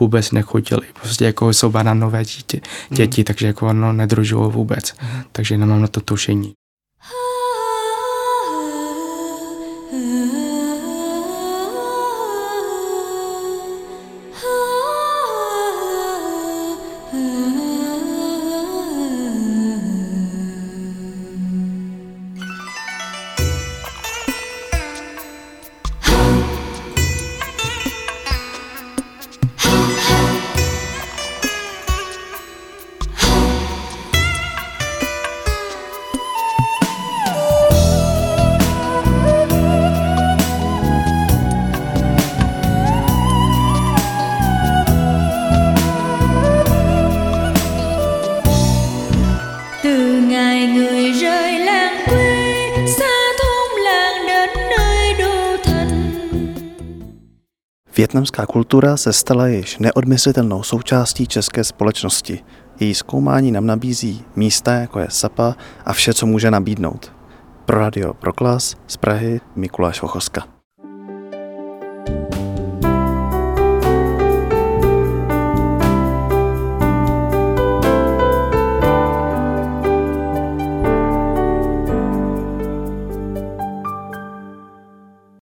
vůbec 0.01 0.33
nechodili. 0.33 0.87
Prostě 1.01 1.25
jako 1.25 1.53
jsou 1.53 1.71
bananové 1.71 2.25
děti, 2.25 2.61
děti 2.91 3.21
mm. 3.21 3.25
takže 3.25 3.47
jako 3.47 3.73
no, 3.73 3.93
nedružují 3.93 4.53
vůbec. 4.53 4.95
Mm. 5.03 5.23
Takže 5.33 5.59
nemám 5.59 5.81
na 5.81 5.89
to 5.89 6.01
tušení. 6.01 6.55
Větnamská 58.01 58.47
kultura 58.47 58.97
se 58.97 59.13
stala 59.13 59.47
již 59.47 59.79
neodmyslitelnou 59.79 60.63
součástí 60.63 61.27
české 61.27 61.65
společnosti. 61.65 62.45
Její 62.81 62.95
zkoumání 62.95 63.53
nám 63.53 63.67
nabízí 63.67 64.25
místa, 64.37 64.73
jako 64.73 64.99
je 64.99 65.07
Sapa 65.11 65.57
a 65.85 65.93
vše, 65.93 66.15
co 66.15 66.27
může 66.27 66.51
nabídnout. 66.51 67.13
Pro 67.65 67.79
radio 67.79 68.15
Proklas 68.15 68.77
z 68.87 68.97
Prahy 68.97 69.41
Mikuláš 69.57 70.03
Vochoska. 70.03 70.60